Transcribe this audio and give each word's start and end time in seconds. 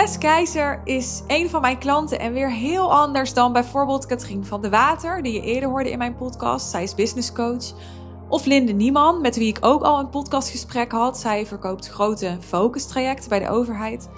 Tess 0.00 0.18
Keizer 0.18 0.80
is 0.84 1.22
een 1.26 1.50
van 1.50 1.60
mijn 1.60 1.78
klanten 1.78 2.18
en 2.18 2.32
weer 2.32 2.52
heel 2.52 2.92
anders 2.92 3.34
dan 3.34 3.52
bijvoorbeeld 3.52 4.06
Katrien 4.06 4.44
van 4.44 4.60
de 4.60 4.70
Water, 4.70 5.22
die 5.22 5.32
je 5.32 5.40
eerder 5.40 5.68
hoorde 5.68 5.90
in 5.90 5.98
mijn 5.98 6.16
podcast. 6.16 6.70
Zij 6.70 6.82
is 6.82 6.94
business 6.94 7.32
coach. 7.32 7.72
Of 8.28 8.44
Linde 8.44 8.72
Nieman, 8.72 9.20
met 9.20 9.36
wie 9.36 9.48
ik 9.48 9.58
ook 9.60 9.82
al 9.82 9.98
een 9.98 10.08
podcastgesprek 10.08 10.92
had. 10.92 11.18
Zij 11.18 11.46
verkoopt 11.46 11.88
grote 11.88 12.36
focus 12.40 12.86
trajecten 12.86 13.28
bij 13.28 13.38
de 13.38 13.48
overheid. 13.48 14.08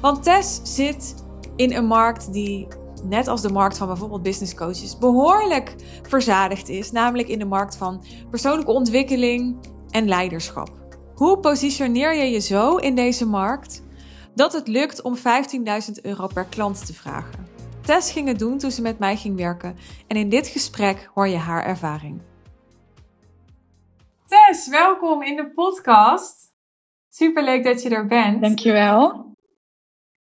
Want 0.00 0.22
Tess 0.22 0.60
zit 0.62 1.24
in 1.56 1.72
een 1.72 1.86
markt 1.86 2.32
die, 2.32 2.68
net 3.02 3.28
als 3.28 3.42
de 3.42 3.52
markt 3.52 3.78
van 3.78 3.86
bijvoorbeeld 3.86 4.22
business 4.22 4.54
coaches, 4.54 4.98
behoorlijk 4.98 5.74
verzadigd 6.08 6.68
is. 6.68 6.92
Namelijk 6.92 7.28
in 7.28 7.38
de 7.38 7.44
markt 7.44 7.76
van 7.76 8.04
persoonlijke 8.30 8.72
ontwikkeling 8.72 9.56
en 9.90 10.08
leiderschap. 10.08 10.70
Hoe 11.14 11.38
positioneer 11.38 12.14
je 12.14 12.30
je 12.30 12.40
zo 12.40 12.76
in 12.76 12.94
deze 12.94 13.26
markt 13.26 13.82
dat 14.34 14.52
het 14.52 14.68
lukt 14.68 15.02
om 15.02 15.16
15.000 15.16 15.22
euro 16.02 16.26
per 16.26 16.44
klant 16.44 16.86
te 16.86 16.94
vragen? 16.94 17.46
Tess 17.82 18.12
ging 18.12 18.28
het 18.28 18.38
doen 18.38 18.58
toen 18.58 18.70
ze 18.70 18.82
met 18.82 18.98
mij 18.98 19.16
ging 19.16 19.36
werken 19.36 19.76
en 20.06 20.16
in 20.16 20.28
dit 20.28 20.46
gesprek 20.46 21.10
hoor 21.14 21.28
je 21.28 21.36
haar 21.36 21.64
ervaring. 21.64 22.20
Tess, 24.26 24.68
welkom 24.68 25.22
in 25.22 25.36
de 25.36 25.50
podcast. 25.50 26.52
Superleuk 27.08 27.64
dat 27.64 27.82
je 27.82 27.88
er 27.88 28.06
bent. 28.06 28.42
Dankjewel. 28.42 29.32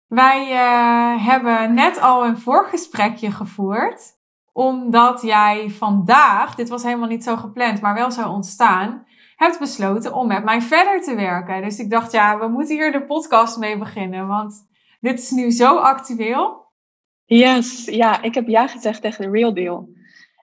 Wij 0.08 0.52
uh, 0.52 1.26
hebben 1.26 1.74
net 1.74 2.00
al 2.00 2.26
een 2.26 2.38
voorgesprekje 2.38 3.32
gevoerd, 3.32 4.18
omdat 4.52 5.22
jij 5.22 5.70
vandaag, 5.70 6.56
dit 6.56 6.70
was 6.70 6.84
helemaal 6.84 7.08
niet 7.08 7.24
zo 7.24 7.36
gepland, 7.36 7.82
maar 7.82 7.94
wel 7.94 8.12
zou 8.12 8.30
ontstaan, 8.30 9.06
hebt 9.36 9.60
besloten 9.60 10.14
om 10.14 10.28
met 10.28 10.44
mij 10.44 10.62
verder 10.62 11.02
te 11.02 11.16
werken. 11.16 11.62
Dus 11.62 11.80
ik 11.80 11.90
dacht, 11.90 12.12
ja, 12.12 12.40
we 12.40 12.48
moeten 12.48 12.76
hier 12.76 12.92
de 12.92 13.04
podcast 13.04 13.58
mee 13.58 13.78
beginnen, 13.78 14.28
want 14.28 14.68
dit 15.00 15.20
is 15.20 15.32
nu 15.32 15.52
zo 15.52 15.78
actueel. 15.78 16.64
Yes, 17.26 17.86
ja, 17.86 18.22
ik 18.22 18.34
heb 18.34 18.48
ja 18.48 18.68
gezegd 18.68 19.02
tegen 19.02 19.24
de 19.26 19.38
Real 19.38 19.54
Deal. 19.54 19.90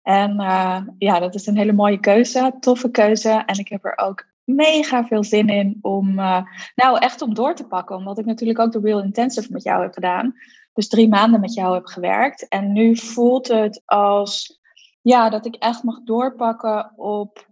En 0.02 0.41
uh, 0.41 0.80
ja, 0.98 1.19
dat 1.19 1.34
is 1.34 1.47
een 1.47 1.56
hele 1.56 1.72
mooie 1.72 2.00
keuze, 2.00 2.56
toffe 2.60 2.91
keuze. 2.91 3.42
En 3.47 3.58
ik 3.58 3.69
heb 3.69 3.84
er 3.84 3.98
ook 3.98 4.24
mega 4.44 5.06
veel 5.06 5.25
zin 5.25 5.48
in 5.48 5.78
om, 5.80 6.19
uh, 6.19 6.42
nou 6.75 6.98
echt 6.98 7.22
om 7.22 7.34
door 7.34 7.54
te 7.54 7.66
pakken. 7.66 7.97
Omdat 7.97 8.19
ik 8.19 8.25
natuurlijk 8.25 8.58
ook 8.58 8.72
de 8.72 8.80
Real 8.80 9.02
Intensive 9.02 9.52
met 9.52 9.62
jou 9.62 9.82
heb 9.82 9.92
gedaan. 9.92 10.34
Dus 10.72 10.88
drie 10.88 11.08
maanden 11.08 11.41
met 11.41 11.54
jou 11.54 11.75
heb 11.75 11.86
gewerkt. 11.86 12.48
En 12.48 12.72
nu 12.72 12.97
voelt 12.97 13.48
het 13.48 13.82
als, 13.84 14.60
ja, 15.02 15.30
dat 15.30 15.47
ik 15.47 15.54
echt 15.54 15.82
mag 15.82 16.02
doorpakken 16.04 16.92
op 16.97 17.48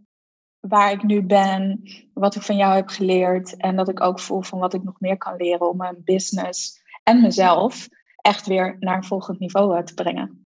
waar 0.60 0.92
ik 0.92 1.02
nu 1.02 1.22
ben, 1.22 1.82
wat 2.14 2.34
ik 2.34 2.42
van 2.42 2.56
jou 2.56 2.74
heb 2.74 2.88
geleerd. 2.88 3.56
En 3.56 3.76
dat 3.76 3.88
ik 3.88 4.00
ook 4.00 4.20
voel 4.20 4.42
van 4.42 4.58
wat 4.58 4.74
ik 4.74 4.82
nog 4.82 5.00
meer 5.00 5.18
kan 5.18 5.36
leren 5.36 5.68
om 5.68 5.76
mijn 5.76 6.02
business 6.04 6.82
en 7.02 7.20
mezelf 7.20 7.88
echt 8.16 8.46
weer 8.46 8.76
naar 8.80 8.96
een 8.96 9.04
volgend 9.04 9.38
niveau 9.38 9.76
eh, 9.76 9.82
te 9.82 9.94
brengen. 9.94 10.46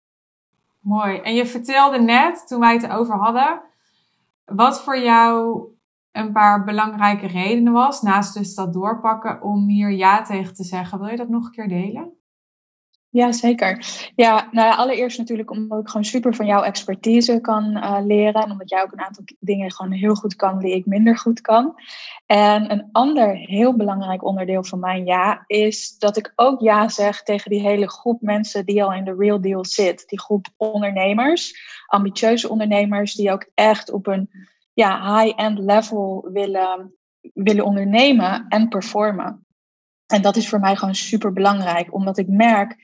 Mooi. 0.81 1.19
En 1.19 1.35
je 1.35 1.47
vertelde 1.47 2.01
net, 2.01 2.47
toen 2.47 2.61
wij 2.61 2.73
het 2.73 2.91
over 2.91 3.15
hadden, 3.15 3.63
wat 4.45 4.83
voor 4.83 4.99
jou 4.99 5.63
een 6.13 6.33
paar 6.33 6.65
belangrijke 6.65 7.27
redenen 7.27 7.73
was, 7.73 8.03
naast 8.03 8.35
dus 8.35 8.55
dat 8.55 8.73
doorpakken, 8.73 9.43
om 9.43 9.69
hier 9.69 9.91
ja 9.91 10.23
tegen 10.23 10.55
te 10.55 10.65
zeggen. 10.65 10.99
Wil 10.99 11.09
je 11.09 11.17
dat 11.17 11.29
nog 11.29 11.45
een 11.45 11.51
keer 11.51 11.69
delen? 11.69 12.20
Ja, 13.13 13.33
zeker. 13.33 13.87
Ja, 14.15 14.49
nou 14.51 14.69
ja, 14.69 14.75
allereerst 14.75 15.19
natuurlijk 15.19 15.51
omdat 15.51 15.81
ik 15.81 15.89
gewoon 15.89 16.05
super 16.05 16.35
van 16.35 16.47
jouw 16.47 16.63
expertise 16.63 17.41
kan 17.41 17.77
uh, 17.77 17.99
leren. 18.05 18.43
En 18.43 18.51
omdat 18.51 18.71
jij 18.71 18.83
ook 18.83 18.93
een 18.93 19.01
aantal 19.01 19.25
dingen 19.41 19.73
gewoon 19.73 19.93
heel 19.93 20.15
goed 20.15 20.37
kan 20.37 20.59
die 20.59 20.75
ik 20.75 20.87
minder 20.87 21.19
goed 21.19 21.41
kan. 21.41 21.75
En 22.27 22.71
een 22.73 22.89
ander 22.93 23.37
heel 23.37 23.77
belangrijk 23.77 24.25
onderdeel 24.25 24.65
van 24.65 24.79
mijn 24.79 25.05
ja 25.05 25.45
is 25.47 25.99
dat 25.99 26.17
ik 26.17 26.33
ook 26.37 26.61
ja 26.61 26.89
zeg 26.89 27.23
tegen 27.23 27.51
die 27.51 27.61
hele 27.61 27.89
groep 27.89 28.21
mensen 28.21 28.67
die 28.67 28.85
al 28.85 28.93
in 28.93 29.05
de 29.05 29.15
real 29.19 29.41
deal 29.41 29.65
zit. 29.65 30.09
Die 30.09 30.21
groep 30.21 30.47
ondernemers, 30.57 31.55
ambitieuze 31.87 32.49
ondernemers 32.49 33.15
die 33.15 33.33
ook 33.33 33.47
echt 33.55 33.91
op 33.91 34.07
een 34.07 34.31
ja, 34.73 35.17
high-end 35.17 35.59
level 35.59 36.29
willen, 36.33 36.95
willen 37.35 37.65
ondernemen 37.65 38.47
en 38.49 38.69
performen. 38.69 39.45
En 40.11 40.23
dat 40.23 40.37
is 40.37 40.49
voor 40.49 40.61
mij 40.61 40.77
gewoon 40.77 40.95
super 40.95 41.33
belangrijk, 41.33 41.95
omdat 41.95 42.19
ik 42.19 42.29
merk 42.29 42.77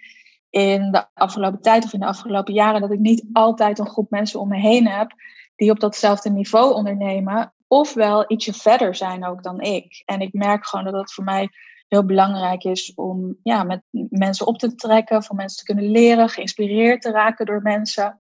in 0.51 0.91
de 0.91 1.07
afgelopen 1.15 1.61
tijd 1.61 1.85
of 1.85 1.93
in 1.93 2.01
de 2.01 2.07
afgelopen 2.07 2.55
jaren 2.55 2.81
dat 2.81 2.93
ik 2.93 2.99
niet 2.99 3.25
altijd 3.33 3.79
een 3.79 3.89
groep 3.89 4.11
mensen 4.11 4.41
om 4.41 4.49
me 4.49 4.59
heen 4.59 4.89
heb 4.89 5.15
die 5.57 5.71
op 5.71 5.81
datzelfde 5.81 6.31
niveau 6.31 6.75
ondernemen, 6.75 7.55
ofwel 7.67 8.25
ietsje 8.29 8.53
verder 8.53 8.95
zijn 8.95 9.25
ook 9.25 9.43
dan 9.43 9.61
ik. 9.61 10.03
En 10.05 10.21
ik 10.21 10.33
merk 10.33 10.67
gewoon 10.67 10.85
dat 10.85 10.95
het 10.95 11.13
voor 11.13 11.25
mij 11.25 11.49
heel 11.89 12.05
belangrijk 12.05 12.65
is 12.65 12.95
om 12.95 13.37
ja, 13.43 13.63
met 13.63 13.83
mensen 14.09 14.47
op 14.47 14.59
te 14.59 14.75
trekken, 14.75 15.23
van 15.23 15.37
mensen 15.37 15.59
te 15.59 15.73
kunnen 15.73 15.91
leren, 15.91 16.29
geïnspireerd 16.29 17.03
te 17.03 17.11
raken 17.11 17.47
door 17.47 17.63
mensen. 17.63 18.21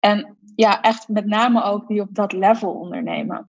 En 0.00 0.36
ja, 0.54 0.80
echt 0.80 1.08
met 1.08 1.26
name 1.26 1.62
ook 1.62 1.88
die 1.88 2.00
op 2.00 2.14
dat 2.14 2.32
level 2.32 2.72
ondernemen. 2.72 3.48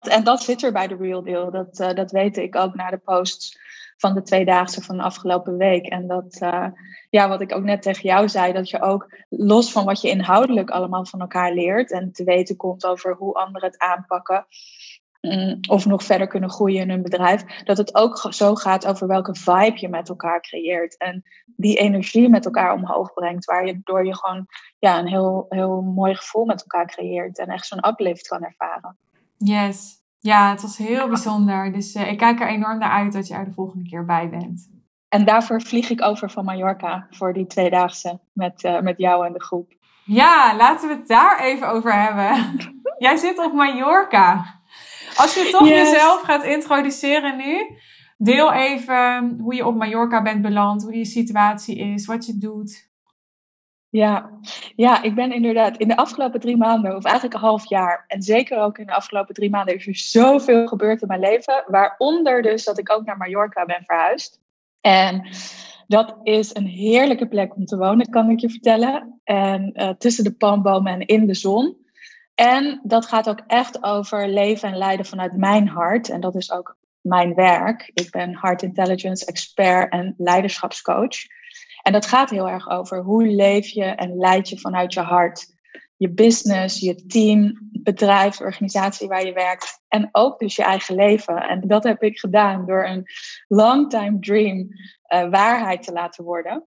En 0.00 0.24
dat 0.24 0.42
zit 0.42 0.62
er 0.62 0.72
bij 0.72 0.86
de 0.86 0.96
Real 0.96 1.22
Deal. 1.22 1.50
Dat, 1.50 1.80
uh, 1.80 1.94
dat 1.94 2.10
weet 2.10 2.36
ik 2.36 2.56
ook 2.56 2.74
na 2.74 2.90
de 2.90 2.98
posts 2.98 3.58
van 3.96 4.14
de 4.14 4.22
tweedaagse 4.22 4.82
van 4.82 4.96
de 4.96 5.02
afgelopen 5.02 5.56
week. 5.56 5.86
En 5.86 6.06
dat, 6.06 6.40
uh, 6.42 6.66
ja, 7.10 7.28
wat 7.28 7.40
ik 7.40 7.54
ook 7.54 7.62
net 7.62 7.82
tegen 7.82 8.02
jou 8.02 8.28
zei, 8.28 8.52
dat 8.52 8.70
je 8.70 8.80
ook 8.80 9.14
los 9.28 9.72
van 9.72 9.84
wat 9.84 10.00
je 10.00 10.08
inhoudelijk 10.08 10.70
allemaal 10.70 11.06
van 11.06 11.20
elkaar 11.20 11.52
leert 11.52 11.92
en 11.92 12.12
te 12.12 12.24
weten 12.24 12.56
komt 12.56 12.86
over 12.86 13.14
hoe 13.14 13.34
anderen 13.34 13.68
het 13.70 13.78
aanpakken. 13.78 14.46
Mm, 15.20 15.58
of 15.68 15.86
nog 15.86 16.04
verder 16.04 16.26
kunnen 16.26 16.50
groeien 16.50 16.80
in 16.80 16.90
hun 16.90 17.02
bedrijf. 17.02 17.62
Dat 17.62 17.76
het 17.76 17.94
ook 17.94 18.26
zo 18.30 18.54
gaat 18.54 18.86
over 18.86 19.06
welke 19.06 19.34
vibe 19.34 19.80
je 19.80 19.88
met 19.88 20.08
elkaar 20.08 20.40
creëert. 20.40 20.96
En 20.96 21.22
die 21.56 21.78
energie 21.78 22.28
met 22.28 22.44
elkaar 22.44 22.72
omhoog 22.72 23.12
brengt. 23.12 23.44
Waar 23.44 23.66
je 23.66 23.80
door 23.84 24.06
je 24.06 24.16
gewoon 24.16 24.46
ja, 24.78 24.98
een 24.98 25.08
heel, 25.08 25.46
heel 25.48 25.80
mooi 25.80 26.14
gevoel 26.14 26.44
met 26.44 26.60
elkaar 26.60 26.86
creëert. 26.86 27.38
En 27.38 27.48
echt 27.48 27.66
zo'n 27.66 27.88
uplift 27.88 28.28
kan 28.28 28.44
ervaren. 28.44 28.98
Yes. 29.44 29.98
Ja, 30.18 30.50
het 30.50 30.62
was 30.62 30.76
heel 30.76 31.08
bijzonder. 31.08 31.72
Dus 31.72 31.94
uh, 31.94 32.10
ik 32.10 32.18
kijk 32.18 32.40
er 32.40 32.48
enorm 32.48 32.78
naar 32.78 32.90
uit 32.90 33.12
dat 33.12 33.26
je 33.28 33.34
er 33.34 33.44
de 33.44 33.52
volgende 33.52 33.88
keer 33.88 34.04
bij 34.04 34.28
bent. 34.28 34.68
En 35.08 35.24
daarvoor 35.24 35.62
vlieg 35.62 35.90
ik 35.90 36.02
over 36.02 36.30
van 36.30 36.44
Mallorca 36.44 37.06
voor 37.10 37.32
die 37.32 37.46
tweedaagse 37.46 38.20
met, 38.32 38.64
uh, 38.64 38.80
met 38.80 38.98
jou 38.98 39.26
en 39.26 39.32
de 39.32 39.42
groep. 39.42 39.72
Ja, 40.04 40.56
laten 40.56 40.88
we 40.88 40.94
het 40.94 41.08
daar 41.08 41.40
even 41.40 41.68
over 41.68 42.02
hebben. 42.02 42.56
Jij 42.98 43.16
zit 43.16 43.38
op 43.38 43.52
Mallorca. 43.52 44.60
Als 45.16 45.34
je 45.34 45.48
toch 45.50 45.68
yes. 45.68 45.90
jezelf 45.90 46.20
gaat 46.20 46.44
introduceren 46.44 47.36
nu, 47.36 47.78
deel 48.18 48.52
even 48.52 49.38
hoe 49.40 49.54
je 49.54 49.66
op 49.66 49.76
Mallorca 49.76 50.22
bent 50.22 50.42
beland, 50.42 50.82
hoe 50.82 50.96
je 50.96 51.04
situatie 51.04 51.78
is, 51.78 52.06
wat 52.06 52.26
je 52.26 52.38
doet. 52.38 52.89
Ja, 53.90 54.30
ja, 54.76 55.02
ik 55.02 55.14
ben 55.14 55.32
inderdaad 55.32 55.76
in 55.76 55.88
de 55.88 55.96
afgelopen 55.96 56.40
drie 56.40 56.56
maanden, 56.56 56.96
of 56.96 57.04
eigenlijk 57.04 57.34
een 57.34 57.40
half 57.40 57.68
jaar, 57.68 58.04
en 58.06 58.22
zeker 58.22 58.58
ook 58.58 58.78
in 58.78 58.86
de 58.86 58.92
afgelopen 58.92 59.34
drie 59.34 59.50
maanden, 59.50 59.74
is 59.74 59.86
er 59.86 59.96
zoveel 59.96 60.66
gebeurd 60.66 61.02
in 61.02 61.08
mijn 61.08 61.20
leven. 61.20 61.64
Waaronder 61.66 62.42
dus 62.42 62.64
dat 62.64 62.78
ik 62.78 62.92
ook 62.92 63.04
naar 63.04 63.16
Mallorca 63.16 63.64
ben 63.64 63.84
verhuisd. 63.84 64.40
En 64.80 65.28
dat 65.86 66.16
is 66.22 66.54
een 66.54 66.66
heerlijke 66.66 67.28
plek 67.28 67.56
om 67.56 67.64
te 67.64 67.76
wonen, 67.76 68.10
kan 68.10 68.30
ik 68.30 68.40
je 68.40 68.50
vertellen. 68.50 69.20
En 69.24 69.72
uh, 69.74 69.88
tussen 69.88 70.24
de 70.24 70.32
palmbomen 70.32 70.92
en 70.92 71.06
in 71.06 71.26
de 71.26 71.34
zon. 71.34 71.76
En 72.34 72.80
dat 72.82 73.06
gaat 73.06 73.28
ook 73.28 73.40
echt 73.46 73.82
over 73.82 74.28
leven 74.28 74.68
en 74.68 74.76
leiden 74.76 75.06
vanuit 75.06 75.36
mijn 75.36 75.68
hart. 75.68 76.08
En 76.08 76.20
dat 76.20 76.34
is 76.34 76.52
ook 76.52 76.76
mijn 77.00 77.34
werk. 77.34 77.90
Ik 77.94 78.10
ben 78.10 78.38
Heart 78.38 78.62
Intelligence 78.62 79.26
expert 79.26 79.92
en 79.92 80.14
leiderschapscoach. 80.16 81.16
En 81.82 81.92
dat 81.92 82.06
gaat 82.06 82.30
heel 82.30 82.48
erg 82.48 82.68
over 82.68 83.02
hoe 83.02 83.26
leef 83.26 83.68
je 83.68 83.84
en 83.84 84.16
leid 84.16 84.48
je 84.48 84.58
vanuit 84.58 84.94
je 84.94 85.00
hart. 85.00 85.58
Je 85.96 86.10
business, 86.10 86.80
je 86.80 87.06
team, 87.06 87.68
bedrijf, 87.72 88.40
organisatie 88.40 89.08
waar 89.08 89.26
je 89.26 89.32
werkt. 89.32 89.82
En 89.88 90.08
ook 90.12 90.38
dus 90.38 90.56
je 90.56 90.62
eigen 90.62 90.94
leven. 90.94 91.36
En 91.36 91.60
dat 91.66 91.84
heb 91.84 92.02
ik 92.02 92.18
gedaan 92.18 92.66
door 92.66 92.86
een 92.86 93.06
long 93.48 93.90
time 93.90 94.18
dream 94.18 94.58
uh, 94.58 95.30
waarheid 95.30 95.82
te 95.82 95.92
laten 95.92 96.24
worden. 96.24 96.66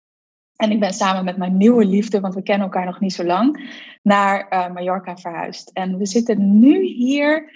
En 0.57 0.71
ik 0.71 0.81
ben 0.81 0.93
samen 0.93 1.25
met 1.25 1.37
mijn 1.37 1.57
nieuwe 1.57 1.85
liefde, 1.85 2.21
want 2.21 2.35
we 2.35 2.43
kennen 2.43 2.67
elkaar 2.67 2.85
nog 2.85 3.01
niet 3.01 3.13
zo 3.13 3.25
lang, 3.25 3.71
naar 4.03 4.47
uh, 4.51 4.73
Mallorca 4.73 5.17
verhuisd. 5.17 5.71
En 5.73 5.99
we 5.99 6.07
zitten 6.07 6.59
nu 6.59 6.83
hier 6.83 7.51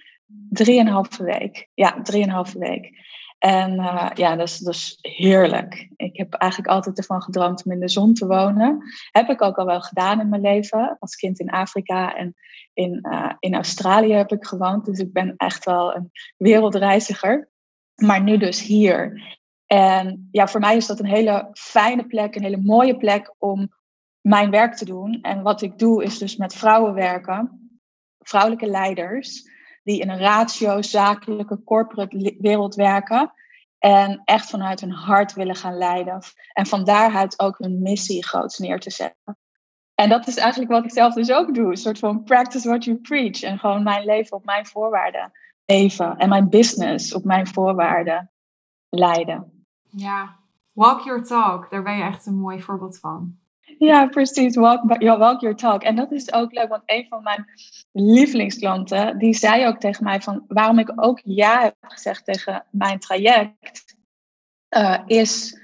drieënhalve 0.49 1.25
week. 1.25 1.69
Ja, 1.75 2.03
drieënhalve 2.03 2.58
week. 2.58 2.91
En 3.40 3.72
uh, 3.72 4.10
ja, 4.14 4.37
dat 4.37 4.48
is, 4.48 4.98
heerlijk. 5.00 5.88
Ik 5.96 6.16
heb 6.16 6.32
eigenlijk 6.34 6.72
altijd 6.72 6.98
ervan 6.98 7.22
gedroomd 7.22 7.64
om 7.64 7.72
in 7.72 7.81
de 7.81 7.88
zon 7.88 8.14
te 8.14 8.26
wonen. 8.26 8.82
Heb 9.10 9.28
ik 9.28 9.42
ook 9.42 9.56
al 9.56 9.66
wel 9.66 9.81
gedaan 9.81 10.20
in 10.20 10.28
mijn 10.28 10.42
leven. 10.42 10.96
Als 10.98 11.14
kind 11.14 11.40
in 11.40 11.50
Afrika 11.50 12.16
en 12.16 12.34
in, 12.75 12.98
uh, 13.02 13.32
in 13.38 13.54
Australië 13.54 14.12
heb 14.12 14.32
ik 14.32 14.44
gewoond. 14.44 14.84
Dus 14.84 14.98
ik 14.98 15.12
ben 15.12 15.34
echt 15.37 15.64
wel 15.64 15.94
een 15.94 16.10
wereldreiziger. 16.37 17.50
Maar 17.94 18.22
nu 18.22 18.37
dus 18.37 18.62
hier. 18.62 19.22
En 19.66 20.28
ja, 20.31 20.46
voor 20.46 20.60
mij 20.60 20.76
is 20.76 20.86
dat 20.86 20.98
een 20.98 21.06
hele 21.06 21.48
fijne 21.52 22.06
plek, 22.06 22.34
een 22.34 22.43
hele 22.43 22.62
mooie 22.62 22.96
plek 22.96 23.34
om 23.38 23.69
mijn 24.20 24.50
werk 24.50 24.75
te 24.75 24.84
doen. 24.84 25.19
En 25.22 25.43
wat 25.43 25.62
ik 25.62 25.78
doe 25.78 26.04
is 26.04 26.19
dus 26.19 26.36
met 26.36 26.54
vrouwen 26.54 26.94
werken, 26.94 27.70
vrouwelijke 28.19 28.66
leiders, 28.66 29.48
die 29.82 30.00
in 30.00 30.11
een 30.11 30.19
ratio, 30.19 30.82
zakelijke, 30.82 31.62
corporate 31.65 32.37
wereld 32.38 32.75
werken. 32.75 33.32
En 33.79 34.23
echt 34.25 34.50
vanuit 34.50 34.81
hun 34.81 34.93
hart 34.93 35.32
willen 35.32 35.56
gaan 35.56 35.77
leiden. 35.77 36.23
En 36.53 36.67
van 36.67 36.85
daaruit 36.85 37.41
ook 37.41 37.59
hun 37.59 37.82
missie 37.82 38.27
groots 38.27 38.59
neer 38.59 38.81
te 38.81 38.91
zetten. 38.91 39.38
En 39.94 40.09
dat 40.09 40.27
is 40.27 40.37
eigenlijk 40.37 40.71
wat 40.71 40.85
ik 40.85 40.91
zelf 40.91 41.15
dus 41.15 41.31
ook 41.31 41.55
doe. 41.55 41.71
Een 41.71 41.77
soort 41.77 41.99
van 41.99 42.23
practice 42.23 42.69
what 42.69 42.85
you 42.85 42.97
preach. 42.97 43.43
En 43.43 43.59
gewoon 43.59 43.82
mijn 43.82 44.05
leven 44.05 44.37
op 44.37 44.44
mijn 44.44 44.67
voorwaarden 44.67 45.32
leven. 45.65 46.17
En 46.17 46.29
mijn 46.29 46.49
business 46.49 47.15
op 47.15 47.25
mijn 47.25 47.47
voorwaarden 47.47 48.31
leiden. 48.88 49.67
Ja, 49.91 50.37
walk 50.73 51.00
your 51.00 51.23
talk. 51.23 51.71
Daar 51.71 51.82
ben 51.82 51.97
je 51.97 52.03
echt 52.03 52.27
een 52.27 52.38
mooi 52.38 52.62
voorbeeld 52.62 52.99
van. 52.99 53.38
Ja, 53.81 54.06
precies. 54.09 54.56
Walk, 54.56 55.00
walk 55.00 55.41
your 55.41 55.56
talk. 55.56 55.82
En 55.82 55.97
dat 55.97 56.12
is 56.12 56.32
ook 56.32 56.53
leuk, 56.53 56.69
want 56.69 56.82
een 56.87 57.06
van 57.09 57.23
mijn 57.23 57.44
lievelingsklanten, 57.93 59.19
die 59.19 59.35
zei 59.35 59.67
ook 59.67 59.79
tegen 59.79 60.05
mij 60.05 60.21
van 60.21 60.44
waarom 60.49 60.79
ik 60.79 60.93
ook 60.94 61.21
ja 61.25 61.61
heb 61.61 61.75
gezegd 61.81 62.25
tegen 62.25 62.65
mijn 62.71 62.99
traject, 62.99 63.97
uh, 64.77 64.99
is 65.06 65.61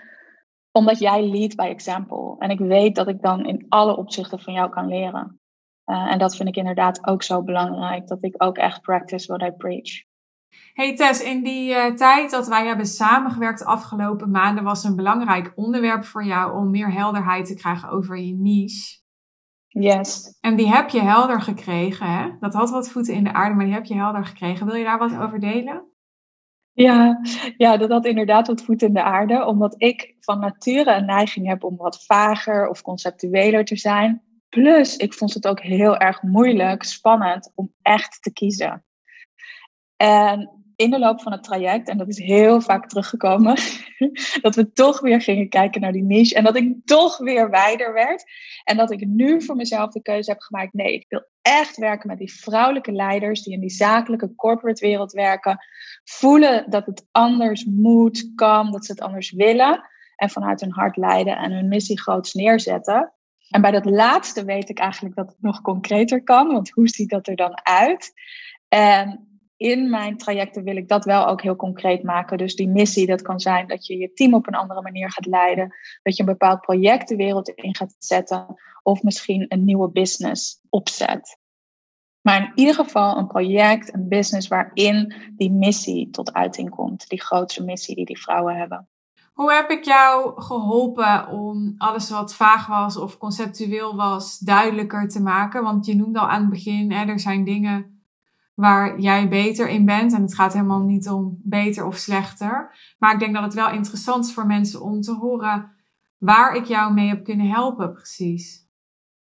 omdat 0.73 0.99
jij 0.99 1.29
lead 1.29 1.55
by 1.55 1.63
example. 1.63 2.37
En 2.39 2.51
ik 2.51 2.59
weet 2.59 2.95
dat 2.95 3.09
ik 3.09 3.23
dan 3.23 3.47
in 3.47 3.67
alle 3.69 3.97
opzichten 3.97 4.41
van 4.41 4.53
jou 4.53 4.71
kan 4.71 4.89
leren. 4.89 5.41
Uh, 5.87 6.13
en 6.13 6.19
dat 6.19 6.37
vind 6.37 6.49
ik 6.49 6.57
inderdaad 6.57 7.07
ook 7.07 7.23
zo 7.23 7.43
belangrijk, 7.43 8.07
dat 8.07 8.25
ik 8.25 8.35
ook 8.43 8.57
echt 8.57 8.81
practice 8.81 9.27
what 9.27 9.53
I 9.53 9.57
preach. 9.57 10.05
Hey 10.72 10.96
Tess, 10.96 11.22
in 11.22 11.43
die 11.43 11.70
uh, 11.70 11.87
tijd 11.87 12.31
dat 12.31 12.48
wij 12.48 12.66
hebben 12.66 12.87
samengewerkt 12.87 13.58
de 13.58 13.64
afgelopen 13.64 14.31
maanden 14.31 14.64
was 14.64 14.84
een 14.84 14.96
belangrijk 14.96 15.52
onderwerp 15.54 16.04
voor 16.04 16.25
jou 16.25 16.56
om 16.56 16.70
meer 16.70 16.93
helderheid 16.93 17.46
te 17.46 17.54
krijgen 17.54 17.88
over 17.88 18.19
je 18.19 18.34
niche. 18.34 19.04
Yes. 19.69 20.38
En 20.40 20.56
die 20.56 20.69
heb 20.69 20.88
je 20.88 21.00
helder 21.00 21.40
gekregen, 21.40 22.06
hè? 22.06 22.31
Dat 22.40 22.54
had 22.54 22.70
wat 22.70 22.90
voeten 22.90 23.14
in 23.14 23.25
de 23.25 23.32
aarde, 23.32 23.54
maar 23.54 23.64
die 23.64 23.75
heb 23.75 23.84
je 23.84 23.94
helder 23.94 24.25
gekregen. 24.25 24.66
Wil 24.66 24.75
je 24.75 24.84
daar 24.84 24.98
wat 24.98 25.16
over 25.16 25.40
delen? 25.40 25.90
Ja, 26.72 27.20
ja, 27.56 27.76
dat 27.76 27.90
had 27.90 28.06
inderdaad 28.06 28.46
wat 28.46 28.62
voeten 28.62 28.88
in 28.88 28.94
de 28.94 29.02
aarde, 29.02 29.46
omdat 29.46 29.75
ik 29.76 30.16
van 30.20 30.40
nature 30.40 30.94
een 30.94 31.06
neiging 31.06 31.46
heb 31.46 31.64
om 31.64 31.76
wat 31.76 32.04
vager 32.04 32.69
of 32.69 32.82
conceptueler 32.82 33.64
te 33.64 33.76
zijn. 33.76 34.22
Plus, 34.48 34.96
ik 34.96 35.14
vond 35.14 35.34
het 35.34 35.46
ook 35.46 35.60
heel 35.60 35.96
erg 35.96 36.22
moeilijk, 36.22 36.82
spannend 36.82 37.52
om 37.54 37.72
echt 37.82 38.22
te 38.22 38.32
kiezen. 38.32 38.84
En 39.96 40.56
in 40.76 40.90
de 40.90 40.98
loop 40.98 41.20
van 41.22 41.32
het 41.32 41.43
traject, 41.43 41.88
en 41.88 41.98
dat 41.98 42.08
is 42.08 42.19
heel 42.19 42.60
vaak 42.60 42.88
teruggekomen, 42.88 43.56
dat 44.43 44.54
we 44.54 44.72
toch 44.72 45.00
weer 45.00 45.20
gingen 45.20 45.48
kijken 45.48 45.81
naar 45.81 45.93
die 45.93 46.02
niche 46.02 46.34
en 46.34 46.44
dat 46.44 46.56
ik 46.56 46.75
toch 46.84 47.19
weer 47.19 47.50
wijder 47.50 47.93
werd. 47.93 48.25
En 48.64 48.76
dat 48.76 48.90
ik 48.90 49.06
nu 49.06 49.43
voor 49.43 49.56
mezelf 49.56 49.90
de 49.90 50.02
keuze 50.02 50.31
heb 50.31 50.40
gemaakt, 50.40 50.72
nee, 50.72 50.94
ik 50.94 51.04
wil 51.08 51.26
echt 51.43 51.76
werken 51.76 52.08
met 52.08 52.19
die 52.19 52.32
vrouwelijke 52.32 52.93
leiders 52.93 53.43
die 53.43 53.54
in 53.54 53.60
die 53.60 53.70
zakelijke 53.70 54.34
corporate 54.34 54.87
wereld 54.87 55.12
werken, 55.12 55.58
voelen 56.04 56.70
dat 56.70 56.87
het 56.87 57.06
anders 57.10 57.64
moet, 57.64 58.32
kan, 58.34 58.72
dat 58.72 58.84
ze 58.84 58.93
het 58.93 59.00
anders 59.00 59.31
willen 59.31 59.88
en 60.16 60.31
vanuit 60.31 60.60
hun 60.60 60.72
hart 60.72 60.96
leiden 60.96 61.37
en 61.37 61.52
hun 61.52 61.69
missie 61.69 62.00
groots 62.00 62.34
neerzetten. 62.34 63.12
En 63.50 63.60
bij 63.60 63.70
dat 63.70 63.84
laatste 63.84 64.44
weet 64.44 64.69
ik 64.69 64.78
eigenlijk 64.78 65.14
dat 65.14 65.28
het 65.28 65.40
nog 65.40 65.60
concreter 65.60 66.22
kan, 66.22 66.46
want 66.46 66.70
hoe 66.70 66.88
ziet 66.88 67.10
dat 67.10 67.26
er 67.26 67.37
dan 67.37 67.60
uit? 67.62 68.12
En 68.69 69.36
in 69.56 69.91
mijn 69.91 70.17
trajecten 70.17 70.64
wil 70.64 70.76
ik 70.76 70.88
dat 70.88 71.05
wel 71.05 71.26
ook 71.26 71.43
heel 71.43 71.56
concreet 71.56 72.03
maken. 72.03 72.38
Dus 72.38 72.55
die 72.55 72.69
missie, 72.69 73.06
dat 73.06 73.23
kan 73.23 73.41
zijn 73.41 73.67
dat 73.67 73.87
je 73.87 73.99
je 73.99 74.12
team 74.12 74.35
op 74.35 74.47
een 74.47 74.55
andere 74.55 74.82
manier 74.82 75.11
gaat 75.11 75.26
leiden. 75.26 75.75
Dat 76.03 76.17
je 76.17 76.23
een 76.23 76.29
bepaald 76.29 76.61
project 76.61 77.08
de 77.08 77.17
wereld 77.17 77.49
in 77.49 77.76
gaat 77.76 77.97
zetten. 77.99 78.47
Of 78.82 79.03
misschien 79.03 79.44
een 79.49 79.64
nieuwe 79.64 79.91
business 79.91 80.61
opzet. 80.69 81.38
Maar 82.20 82.41
in 82.41 82.53
ieder 82.55 82.75
geval 82.75 83.17
een 83.17 83.26
project, 83.26 83.94
een 83.94 84.08
business 84.08 84.49
waarin 84.49 85.14
die 85.37 85.53
missie 85.53 86.11
tot 86.11 86.32
uiting 86.32 86.70
komt. 86.70 87.08
Die 87.08 87.20
grootste 87.20 87.64
missie 87.64 87.94
die 87.94 88.05
die 88.05 88.20
vrouwen 88.20 88.56
hebben. 88.56 88.88
Hoe 89.32 89.53
heb 89.53 89.70
ik 89.70 89.85
jou 89.85 90.41
geholpen 90.43 91.29
om 91.29 91.75
alles 91.79 92.11
wat 92.11 92.35
vaag 92.35 92.67
was 92.67 92.97
of 92.97 93.19
conceptueel 93.19 93.97
was 93.97 94.38
duidelijker 94.38 95.08
te 95.08 95.23
maken? 95.23 95.62
Want 95.62 95.87
je 95.87 95.97
noemde 95.97 96.19
al 96.19 96.29
aan 96.29 96.41
het 96.41 96.50
begin, 96.50 96.93
er 96.93 97.20
zijn 97.20 97.44
dingen 97.44 97.95
waar 98.56 99.00
jij 99.00 99.29
beter 99.29 99.69
in 99.69 99.85
bent. 99.85 100.12
En 100.12 100.23
het 100.23 100.35
gaat 100.35 100.53
helemaal 100.53 100.82
niet 100.82 101.08
om 101.08 101.41
beter 101.43 101.87
of 101.87 101.97
slechter. 101.97 102.76
Maar 102.99 103.12
ik 103.12 103.19
denk 103.19 103.35
dat 103.35 103.43
het 103.43 103.55
wel 103.55 103.70
interessant 103.70 104.25
is 104.25 104.32
voor 104.32 104.47
mensen 104.47 104.82
om 104.82 105.00
te 105.00 105.14
horen 105.14 105.73
waar 106.19 106.55
ik 106.55 106.64
jou 106.64 106.93
mee 106.93 107.08
heb 107.08 107.25
kunnen 107.25 107.49
helpen, 107.49 107.93
precies. 107.93 108.64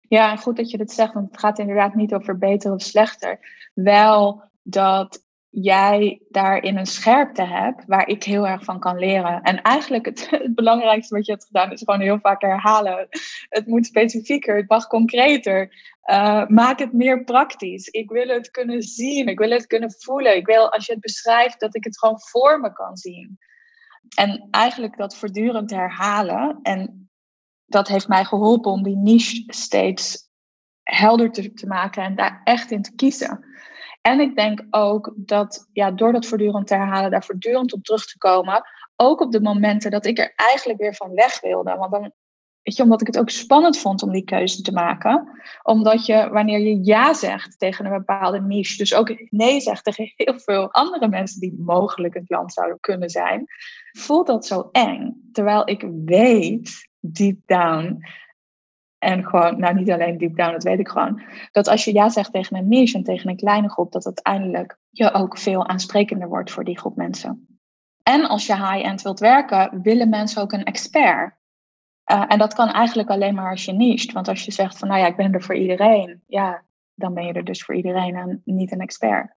Ja, 0.01 0.31
en 0.31 0.39
goed 0.39 0.57
dat 0.57 0.71
je 0.71 0.79
dat 0.79 0.91
zegt, 0.91 1.15
want 1.15 1.31
het 1.31 1.41
gaat 1.41 1.59
inderdaad 1.59 1.95
niet 1.95 2.15
over 2.15 2.39
beter 2.39 2.73
of 2.73 2.83
slechter. 2.83 3.39
Wel 3.75 4.43
dat 4.63 5.26
jij 5.63 6.21
daarin 6.29 6.77
een 6.77 6.87
scherpte 6.87 7.43
hebt 7.43 7.85
waar 7.87 8.09
ik 8.09 8.25
heel 8.25 8.47
erg 8.47 8.65
van 8.65 8.81
kan 8.81 8.99
leren. 8.99 9.43
En 9.43 9.63
eigenlijk 9.63 10.05
het, 10.05 10.31
het, 10.43 10.55
belangrijkste 10.55 11.15
wat 11.15 11.27
je 11.27 11.33
hebt 11.33 11.47
gedaan 11.47 11.73
is 11.73 11.83
gewoon 11.85 12.01
heel 12.01 12.19
vaak 12.19 12.43
herhalen. 12.43 13.09
Het 13.49 13.67
moet 13.67 13.87
specifieker, 13.87 14.57
het 14.57 14.69
mag 14.69 14.87
concreter. 14.87 15.75
Uh, 16.11 16.47
maak 16.47 16.79
het 16.79 16.93
meer 16.93 17.25
praktisch. 17.25 17.87
Ik 17.87 18.11
wil 18.11 18.29
het 18.29 18.51
kunnen 18.51 18.83
zien, 18.83 19.29
ik 19.29 19.39
wil 19.39 19.51
het 19.51 19.67
kunnen 19.67 19.93
voelen. 19.99 20.37
Ik 20.37 20.47
wil 20.47 20.73
als 20.73 20.87
je 20.87 20.93
het 20.93 21.01
beschrijft 21.01 21.61
dat 21.61 21.75
ik 21.75 21.85
het 21.85 21.99
gewoon 21.99 22.21
voor 22.21 22.61
me 22.61 22.73
kan 22.73 22.97
zien. 22.97 23.39
En 24.17 24.49
eigenlijk 24.51 24.97
dat 24.97 25.17
voortdurend 25.17 25.71
herhalen. 25.71 26.59
En 26.63 27.11
dat 27.67 27.89
heeft 27.89 28.09
mij 28.09 28.25
geholpen 28.25 28.73
om 28.73 28.83
die 28.83 28.97
niche 28.97 29.45
steeds 29.47 30.31
helder 30.83 31.33
te, 31.33 31.53
te 31.53 31.67
maken 31.67 32.03
en 32.03 32.15
daar 32.15 32.41
echt 32.45 32.71
in 32.71 32.83
te 32.83 32.95
kiezen. 32.95 33.56
En 34.07 34.21
ik 34.21 34.37
denk 34.37 34.65
ook 34.71 35.13
dat 35.17 35.69
ja, 35.73 35.91
door 35.91 36.13
dat 36.13 36.27
voortdurend 36.27 36.67
te 36.67 36.75
herhalen, 36.75 37.11
daar 37.11 37.25
voortdurend 37.25 37.73
op 37.73 37.85
terug 37.85 38.07
te 38.07 38.19
komen, 38.19 38.63
ook 38.97 39.21
op 39.21 39.33
de 39.33 39.41
momenten 39.41 39.91
dat 39.91 40.07
ik 40.07 40.19
er 40.19 40.33
eigenlijk 40.37 40.79
weer 40.79 40.95
van 40.95 41.15
weg 41.15 41.41
wilde. 41.41 41.75
Want 41.75 41.93
dan, 41.93 42.13
weet 42.63 42.77
je, 42.77 42.83
omdat 42.83 43.01
ik 43.01 43.07
het 43.07 43.19
ook 43.19 43.31
spannend 43.31 43.79
vond 43.79 44.03
om 44.03 44.13
die 44.13 44.25
keuze 44.25 44.63
te 44.63 44.73
maken. 44.73 45.29
Omdat 45.63 46.07
je, 46.07 46.29
wanneer 46.29 46.59
je 46.59 46.85
ja 46.85 47.15
zegt 47.15 47.59
tegen 47.59 47.85
een 47.85 47.93
bepaalde 47.93 48.41
niche, 48.41 48.77
dus 48.77 48.95
ook 48.95 49.27
nee 49.31 49.61
zegt 49.61 49.85
tegen 49.85 50.13
heel 50.17 50.39
veel 50.39 50.73
andere 50.73 51.09
mensen 51.09 51.41
die 51.41 51.55
mogelijk 51.59 52.15
een 52.15 52.27
klant 52.27 52.53
zouden 52.53 52.81
kunnen 52.81 53.11
zijn, 53.11 53.47
voelt 53.93 54.27
dat 54.27 54.47
zo 54.47 54.69
eng. 54.73 55.29
Terwijl 55.33 55.69
ik 55.69 55.87
weet, 56.05 56.89
deep 57.01 57.39
down, 57.47 57.99
en 58.99 59.25
gewoon, 59.25 59.59
nou 59.59 59.75
niet 59.75 59.91
alleen 59.91 60.19
deep 60.19 60.37
down, 60.37 60.53
dat 60.53 60.63
weet 60.63 60.79
ik 60.79 60.89
gewoon. 60.89 61.23
Dat 61.53 61.69
als 61.69 61.85
je 61.85 61.93
ja 61.93 62.09
zegt 62.09 62.33
tegen 62.33 62.57
een 62.57 62.69
niche 62.69 62.97
en 62.97 63.05
tegen 63.05 63.31
een 63.31 63.37
kleine 63.37 63.71
groep, 63.71 63.93
dat 63.93 64.05
uiteindelijk 64.05 64.79
je 64.91 65.13
ook 65.13 65.39
veel 65.39 65.67
aansprekender 65.67 66.29
wordt 66.29 66.51
voor 66.51 66.65
die 66.65 66.79
groep 66.79 66.97
mensen. 66.97 67.59
En 68.03 68.29
als 68.29 68.47
je 68.47 68.57
high-end 68.57 69.03
wilt 69.03 69.19
werken, 69.19 69.83
willen 69.83 70.09
mensen 70.09 70.43
ook 70.43 70.53
een 70.53 70.65
expert. 70.65 71.35
Uh, 72.13 72.25
en 72.29 72.39
dat 72.39 72.55
kan 72.55 72.69
eigenlijk 72.69 73.11
alleen 73.11 73.35
maar 73.35 73.51
als 73.51 73.65
je 73.65 73.73
niche. 73.73 74.13
Want 74.13 74.29
als 74.29 74.45
je 74.45 74.51
zegt 74.51 74.79
van 74.79 74.89
nou 74.89 75.01
ja, 75.01 75.07
ik 75.07 75.17
ben 75.17 75.33
er 75.33 75.43
voor 75.43 75.55
iedereen. 75.55 76.23
Ja, 76.27 76.65
dan 76.95 77.15
ben 77.15 77.27
je 77.27 77.33
er 77.33 77.45
dus 77.45 77.65
voor 77.65 77.75
iedereen 77.75 78.15
en 78.15 78.43
niet 78.45 78.73
een 78.73 78.81
expert. 78.81 79.35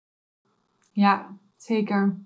Ja, 0.91 1.38
zeker. 1.58 2.17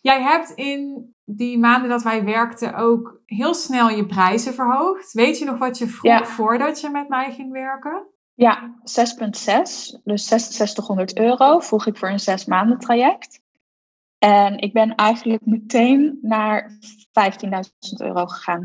Jij 0.00 0.22
hebt 0.22 0.50
in 0.50 1.14
die 1.28 1.58
maanden 1.58 1.90
dat 1.90 2.02
wij 2.02 2.24
werkten 2.24 2.74
ook 2.74 3.20
heel 3.24 3.54
snel 3.54 3.88
je 3.88 4.06
prijzen 4.06 4.54
verhoogd. 4.54 5.12
Weet 5.12 5.38
je 5.38 5.44
nog 5.44 5.58
wat 5.58 5.78
je 5.78 5.86
vroeg 5.86 6.28
voordat 6.28 6.80
je 6.80 6.90
met 6.90 7.08
mij 7.08 7.32
ging 7.32 7.52
werken? 7.52 8.06
Ja, 8.34 8.74
6,6. 8.78 10.02
Dus 10.04 10.26
6600 10.26 11.18
euro 11.18 11.58
vroeg 11.58 11.86
ik 11.86 11.96
voor 11.96 12.08
een 12.08 12.20
zes 12.20 12.44
maanden 12.44 12.78
traject. 12.78 13.40
En 14.18 14.58
ik 14.58 14.72
ben 14.72 14.94
eigenlijk 14.94 15.46
meteen 15.46 16.18
naar 16.22 16.70
15.000 16.70 17.50
euro 17.96 18.26
gegaan 18.26 18.64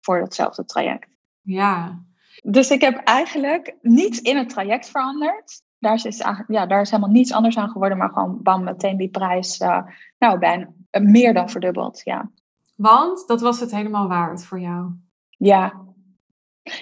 voor 0.00 0.18
datzelfde 0.18 0.64
traject. 0.64 1.08
Ja. 1.40 2.02
Dus 2.42 2.70
ik 2.70 2.80
heb 2.80 2.96
eigenlijk 3.04 3.76
niets 3.82 4.20
in 4.20 4.36
het 4.36 4.48
traject 4.48 4.90
veranderd. 4.90 5.62
Daar 5.78 6.06
is, 6.06 6.24
ja, 6.46 6.66
daar 6.66 6.80
is 6.80 6.90
helemaal 6.90 7.12
niets 7.12 7.32
anders 7.32 7.56
aan 7.56 7.70
geworden, 7.70 7.98
maar 7.98 8.10
gewoon 8.12 8.42
bam, 8.42 8.64
meteen 8.64 8.96
die 8.96 9.10
prijs 9.10 9.60
uh, 9.60 9.82
nou, 10.18 10.38
bijna 10.38 10.62
eh, 10.64 10.70
meer 10.90 11.34
dan 11.34 11.50
verdubbeld. 11.50 12.00
Ja. 12.04 12.30
Want 12.76 13.26
dat 13.26 13.40
was 13.40 13.60
het 13.60 13.70
helemaal 13.70 14.08
waard 14.08 14.44
voor 14.44 14.60
jou. 14.60 14.92
Ja, 15.30 15.86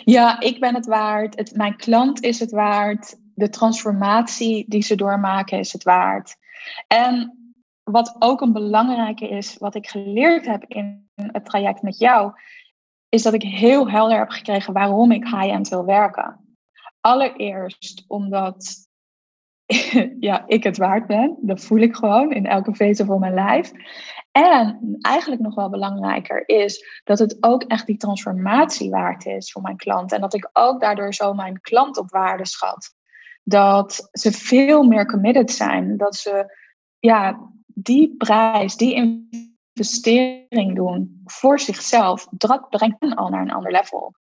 ja 0.04 0.40
ik 0.40 0.60
ben 0.60 0.74
het 0.74 0.86
waard. 0.86 1.36
Het, 1.36 1.56
mijn 1.56 1.76
klant 1.76 2.22
is 2.22 2.38
het 2.38 2.50
waard. 2.50 3.16
De 3.34 3.48
transformatie 3.48 4.64
die 4.68 4.82
ze 4.82 4.94
doormaken 4.94 5.58
is 5.58 5.72
het 5.72 5.82
waard. 5.82 6.36
En 6.86 7.36
wat 7.82 8.16
ook 8.18 8.40
een 8.40 8.52
belangrijke 8.52 9.28
is, 9.28 9.56
wat 9.56 9.74
ik 9.74 9.88
geleerd 9.88 10.46
heb 10.46 10.64
in 10.64 11.10
het 11.14 11.44
traject 11.44 11.82
met 11.82 11.98
jou, 11.98 12.32
is 13.08 13.22
dat 13.22 13.34
ik 13.34 13.42
heel 13.42 13.90
helder 13.90 14.18
heb 14.18 14.30
gekregen 14.30 14.72
waarom 14.72 15.12
ik 15.12 15.24
high-end 15.24 15.68
wil 15.68 15.84
werken. 15.84 16.56
Allereerst 17.00 18.04
omdat 18.06 18.85
ja, 20.20 20.44
ik 20.46 20.64
het 20.64 20.76
waard 20.76 21.06
ben. 21.06 21.36
Dat 21.40 21.64
voel 21.64 21.78
ik 21.78 21.96
gewoon 21.96 22.32
in 22.32 22.46
elke 22.46 22.74
vezel 22.74 23.04
van 23.04 23.20
mijn 23.20 23.34
lijf. 23.34 23.72
En 24.32 24.96
eigenlijk 25.00 25.42
nog 25.42 25.54
wel 25.54 25.70
belangrijker 25.70 26.48
is 26.48 27.00
dat 27.04 27.18
het 27.18 27.36
ook 27.40 27.62
echt 27.62 27.86
die 27.86 27.96
transformatie 27.96 28.90
waard 28.90 29.26
is 29.26 29.52
voor 29.52 29.62
mijn 29.62 29.76
klant. 29.76 30.12
En 30.12 30.20
dat 30.20 30.34
ik 30.34 30.50
ook 30.52 30.80
daardoor 30.80 31.14
zo 31.14 31.34
mijn 31.34 31.60
klant 31.60 31.98
op 31.98 32.10
waarde 32.10 32.46
schat. 32.46 32.94
Dat 33.42 34.08
ze 34.12 34.32
veel 34.32 34.82
meer 34.82 35.06
committed 35.06 35.50
zijn. 35.50 35.96
Dat 35.96 36.16
ze 36.16 36.56
ja, 36.98 37.40
die 37.66 38.14
prijs, 38.16 38.76
die 38.76 38.94
investering 39.74 40.74
doen 40.74 41.22
voor 41.24 41.60
zichzelf, 41.60 42.26
dat 42.30 42.68
brengt 42.68 42.96
hen 42.98 43.14
al 43.14 43.28
naar 43.28 43.42
een 43.42 43.52
ander 43.52 43.72
level. 43.72 44.14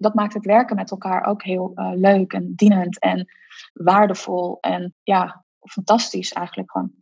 Dat 0.00 0.14
maakt 0.14 0.34
het 0.34 0.44
werken 0.44 0.76
met 0.76 0.90
elkaar 0.90 1.26
ook 1.26 1.42
heel 1.42 1.72
uh, 1.74 1.90
leuk 1.94 2.32
en 2.32 2.52
dienend 2.54 3.00
en 3.00 3.28
waardevol 3.72 4.58
en 4.60 4.94
ja, 5.02 5.44
fantastisch 5.60 6.32
eigenlijk 6.32 6.70
gewoon. 6.70 6.92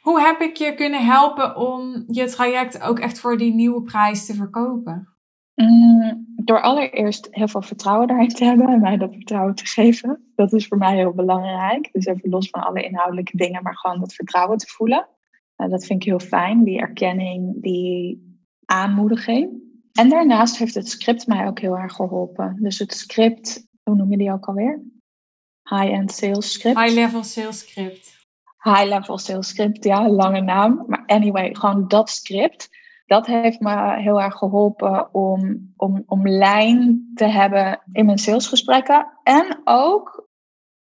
Hoe 0.00 0.20
heb 0.20 0.40
ik 0.40 0.56
je 0.56 0.74
kunnen 0.74 1.04
helpen 1.04 1.56
om 1.56 2.04
je 2.06 2.24
traject 2.24 2.82
ook 2.82 2.98
echt 2.98 3.20
voor 3.20 3.38
die 3.38 3.54
nieuwe 3.54 3.82
prijs 3.82 4.26
te 4.26 4.34
verkopen? 4.34 5.08
Mm, 5.54 6.26
door 6.44 6.60
allereerst 6.60 7.28
heel 7.30 7.48
veel 7.48 7.62
vertrouwen 7.62 8.08
daarin 8.08 8.28
te 8.28 8.44
hebben 8.44 8.68
en 8.68 8.80
mij 8.80 8.96
dat 8.96 9.12
vertrouwen 9.12 9.54
te 9.54 9.66
geven. 9.66 10.32
Dat 10.34 10.52
is 10.52 10.66
voor 10.66 10.78
mij 10.78 10.96
heel 10.96 11.12
belangrijk. 11.12 11.88
Dus 11.92 12.06
even 12.06 12.30
los 12.30 12.48
van 12.48 12.62
alle 12.62 12.82
inhoudelijke 12.82 13.36
dingen, 13.36 13.62
maar 13.62 13.76
gewoon 13.76 14.00
dat 14.00 14.14
vertrouwen 14.14 14.58
te 14.58 14.66
voelen. 14.66 15.08
Uh, 15.56 15.68
dat 15.70 15.86
vind 15.86 16.02
ik 16.02 16.08
heel 16.08 16.20
fijn, 16.20 16.64
die 16.64 16.78
erkenning, 16.78 17.62
die 17.62 18.28
aanmoediging. 18.64 19.69
En 19.92 20.08
daarnaast 20.08 20.56
heeft 20.56 20.74
het 20.74 20.88
script 20.88 21.26
mij 21.26 21.46
ook 21.46 21.58
heel 21.58 21.78
erg 21.78 21.92
geholpen. 21.92 22.56
Dus 22.60 22.78
het 22.78 22.94
script, 22.94 23.66
hoe 23.82 23.94
noem 23.94 24.10
je 24.10 24.16
die 24.16 24.32
ook 24.32 24.46
alweer? 24.46 24.82
High-end 25.62 26.12
sales 26.12 26.52
script. 26.52 26.80
High-level 26.80 27.24
sales 27.24 27.58
script. 27.58 28.18
High-level 28.62 29.18
sales 29.18 29.48
script, 29.48 29.84
ja, 29.84 30.08
lange 30.08 30.40
naam. 30.40 30.84
Maar 30.86 31.02
anyway, 31.06 31.54
gewoon 31.54 31.88
dat 31.88 32.10
script. 32.10 32.68
Dat 33.06 33.26
heeft 33.26 33.60
me 33.60 33.96
heel 34.00 34.20
erg 34.20 34.34
geholpen 34.34 35.14
om, 35.14 35.72
om, 35.76 36.02
om 36.06 36.28
lijn 36.28 37.10
te 37.14 37.24
hebben 37.24 37.80
in 37.92 38.06
mijn 38.06 38.18
salesgesprekken. 38.18 39.06
En 39.22 39.60
ook, 39.64 40.28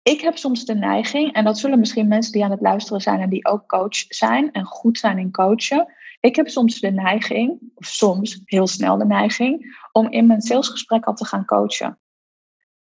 ik 0.03 0.21
heb 0.21 0.37
soms 0.37 0.65
de 0.65 0.75
neiging, 0.75 1.33
en 1.33 1.45
dat 1.45 1.59
zullen 1.59 1.79
misschien 1.79 2.09
mensen 2.09 2.33
die 2.33 2.45
aan 2.45 2.51
het 2.51 2.61
luisteren 2.61 3.01
zijn 3.01 3.21
en 3.21 3.31
die 3.31 3.47
ook 3.47 3.69
coach 3.69 3.97
zijn 4.09 4.53
en 4.53 4.65
goed 4.65 4.99
zijn 4.99 5.19
in 5.19 5.31
coachen. 5.31 5.93
Ik 6.23 6.37
heb 6.37 6.49
soms 6.49 6.81
de 6.81 6.91
neiging, 6.91 7.61
of 7.75 7.87
soms 7.87 8.41
heel 8.45 8.67
snel 8.67 8.99
de 8.99 9.07
neiging, 9.07 9.79
om 9.93 10.11
in 10.11 10.27
mijn 10.27 10.41
salesgesprek 10.41 11.05
al 11.05 11.15
te 11.15 11.25
gaan 11.25 11.45
coachen. 11.45 11.99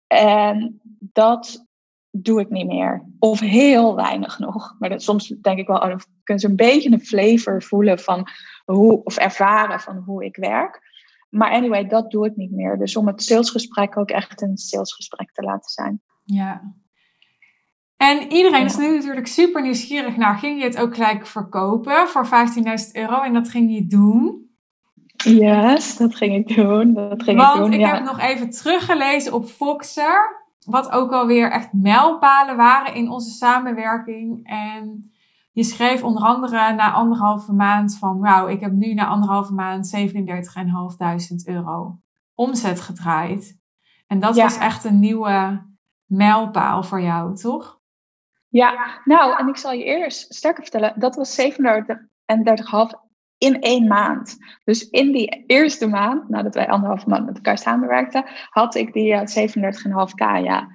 En 0.06 0.80
dat 0.98 1.66
doe 2.10 2.40
ik 2.40 2.50
niet 2.50 2.66
meer. 2.66 3.08
Of 3.18 3.40
heel 3.40 3.94
weinig 3.94 4.38
nog. 4.38 4.76
Maar 4.78 4.88
dat, 4.88 5.02
soms 5.02 5.28
denk 5.28 5.58
ik 5.58 5.66
wel, 5.66 5.76
oh, 5.76 5.88
dan 5.88 6.00
kunnen 6.22 6.42
ze 6.42 6.48
een 6.48 6.56
beetje 6.56 6.90
een 6.90 7.06
flavor 7.06 7.62
voelen 7.62 7.98
van 7.98 8.28
hoe, 8.64 9.04
of 9.04 9.16
ervaren 9.16 9.80
van 9.80 9.96
hoe 9.96 10.24
ik 10.24 10.36
werk. 10.36 10.80
Maar 11.28 11.50
anyway, 11.50 11.86
dat 11.86 12.10
doe 12.10 12.26
ik 12.26 12.36
niet 12.36 12.50
meer. 12.50 12.78
Dus 12.78 12.96
om 12.96 13.06
het 13.06 13.22
salesgesprek 13.22 13.96
ook 13.96 14.10
echt 14.10 14.42
een 14.42 14.56
salesgesprek 14.56 15.32
te 15.32 15.42
laten 15.42 15.70
zijn. 15.70 16.02
Ja. 16.24 16.74
En 18.11 18.32
iedereen 18.32 18.64
is 18.64 18.76
nu 18.76 18.96
natuurlijk 18.96 19.26
super 19.26 19.62
nieuwsgierig 19.62 20.16
naar. 20.16 20.38
Ging 20.38 20.58
je 20.58 20.64
het 20.64 20.78
ook 20.78 20.94
gelijk 20.94 21.26
verkopen 21.26 22.08
voor 22.08 22.26
15.000 22.26 22.32
euro? 22.92 23.20
En 23.20 23.32
dat 23.32 23.49
ging 23.49 23.75
je 23.75 23.87
doen? 23.87 24.49
Yes, 25.16 25.96
dat 25.96 26.14
ging 26.14 26.34
ik 26.34 26.56
doen. 26.56 26.94
Dat 26.94 27.23
ging 27.23 27.38
Want 27.38 27.56
ik, 27.56 27.62
doen, 27.62 27.73
ik 27.73 27.80
ja. 27.80 27.94
heb 27.94 28.04
nog 28.04 28.20
even 28.20 28.50
teruggelezen 28.50 29.32
op 29.32 29.46
Foxer 29.46 30.42
wat 30.64 30.90
ook 30.90 31.12
alweer 31.12 31.50
echt 31.50 31.73
mijlpalen 31.73 32.56
waren 32.56 32.94
in 32.94 33.11
onze 33.11 33.30
samenwerking. 33.30 34.40
En 34.46 35.12
je 35.52 35.64
schreef 35.64 36.02
onder 36.02 36.23
andere 36.23 36.73
na 36.73 36.92
anderhalve 36.92 37.52
maand 37.52 37.99
van, 37.99 38.20
wauw, 38.20 38.49
ik 38.49 38.61
heb 38.61 38.73
nu 38.73 38.94
na 38.94 39.06
anderhalve 39.06 39.52
maand 39.52 39.96
37.500 39.96 40.02
euro 41.44 41.99
omzet 42.34 42.80
gedraaid. 42.80 43.58
En 44.06 44.20
dat 44.20 44.37
was 44.37 44.58
echt 44.58 44.84
een 44.84 45.00
nieuwe 45.00 45.62
mijlpaal 46.06 46.82
voor 46.82 47.02
jou, 47.02 47.34
toch? 47.34 47.82
Ja, 48.54 49.00
nou, 49.04 49.38
en 49.38 49.49
ik 49.49 49.56
zal 49.56 49.73
je 49.73 49.84
eerst 49.84 50.34
sterker 50.34 50.62
vertellen, 50.62 50.92
dat 50.96 51.14
was 51.14 51.40
37,5 51.40 51.49
in 53.38 53.61
één 53.61 53.87
maand. 53.87 54.37
Dus 54.64 54.88
in 54.88 55.12
die 55.12 55.44
eerste 55.46 55.87
maand, 55.87 56.28
nadat 56.28 56.54
wij 56.54 56.68
anderhalve 56.68 57.08
maand 57.08 57.26
met 57.26 57.34
elkaar 57.34 57.58
samenwerkten, 57.58 58.25
had 58.50 58.75
ik 58.75 58.92
die 58.92 59.12
uh, 59.12 59.20
37,5k. 59.20 60.44
Ja. 60.44 60.68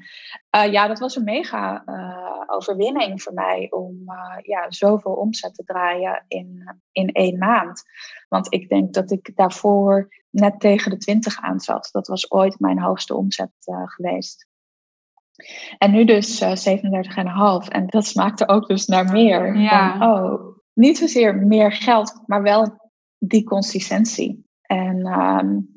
Uh, 0.56 0.72
ja, 0.72 0.88
dat 0.88 1.00
was 1.00 1.16
een 1.16 1.24
mega 1.24 1.84
uh, 1.86 2.44
overwinning 2.48 3.22
voor 3.22 3.34
mij 3.34 3.68
om 3.70 4.04
ja, 4.42 4.72
zoveel 4.72 5.14
omzet 5.14 5.56
te 5.56 5.64
draaien 5.64 6.26
in, 6.28 6.80
in 6.92 7.12
één 7.12 7.38
maand. 7.38 7.84
Want 8.28 8.54
ik 8.54 8.70
denk 8.70 8.94
dat 8.94 9.12
ik 9.12 9.32
daarvoor 9.36 10.08
net 10.30 10.60
tegen 10.60 10.92
de 10.92 10.98
20 10.98 11.42
aan 11.42 11.60
zat. 11.60 11.90
Dat 11.92 12.08
was 12.08 12.32
ooit 12.32 12.60
mijn 12.60 12.80
hoogste 12.80 13.16
omzet 13.16 13.52
geweest. 13.86 14.49
En 15.78 15.92
nu 15.92 16.06
dus 16.06 16.44
37,5. 16.44 17.68
En 17.68 17.88
dat 17.88 18.06
smaakte 18.06 18.48
ook 18.48 18.68
dus 18.68 18.86
naar 18.86 19.12
meer. 19.12 19.58
Ja. 19.58 19.98
Van, 19.98 20.10
oh, 20.10 20.58
niet 20.74 20.98
zozeer 20.98 21.36
meer 21.36 21.72
geld, 21.72 22.22
maar 22.26 22.42
wel 22.42 22.92
die 23.18 23.44
consistentie. 23.44 24.46
En 24.62 25.08
um, 25.08 25.70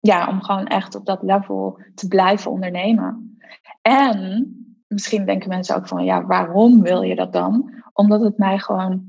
ja, 0.00 0.28
om 0.28 0.42
gewoon 0.42 0.66
echt 0.66 0.94
op 0.94 1.06
dat 1.06 1.22
level 1.22 1.80
te 1.94 2.08
blijven 2.08 2.50
ondernemen. 2.50 3.38
En 3.82 4.52
misschien 4.86 5.26
denken 5.26 5.48
mensen 5.48 5.76
ook 5.76 5.88
van, 5.88 6.04
ja, 6.04 6.26
waarom 6.26 6.82
wil 6.82 7.02
je 7.02 7.14
dat 7.14 7.32
dan? 7.32 7.82
Omdat 7.92 8.20
het 8.20 8.38
mij 8.38 8.58
gewoon 8.58 9.06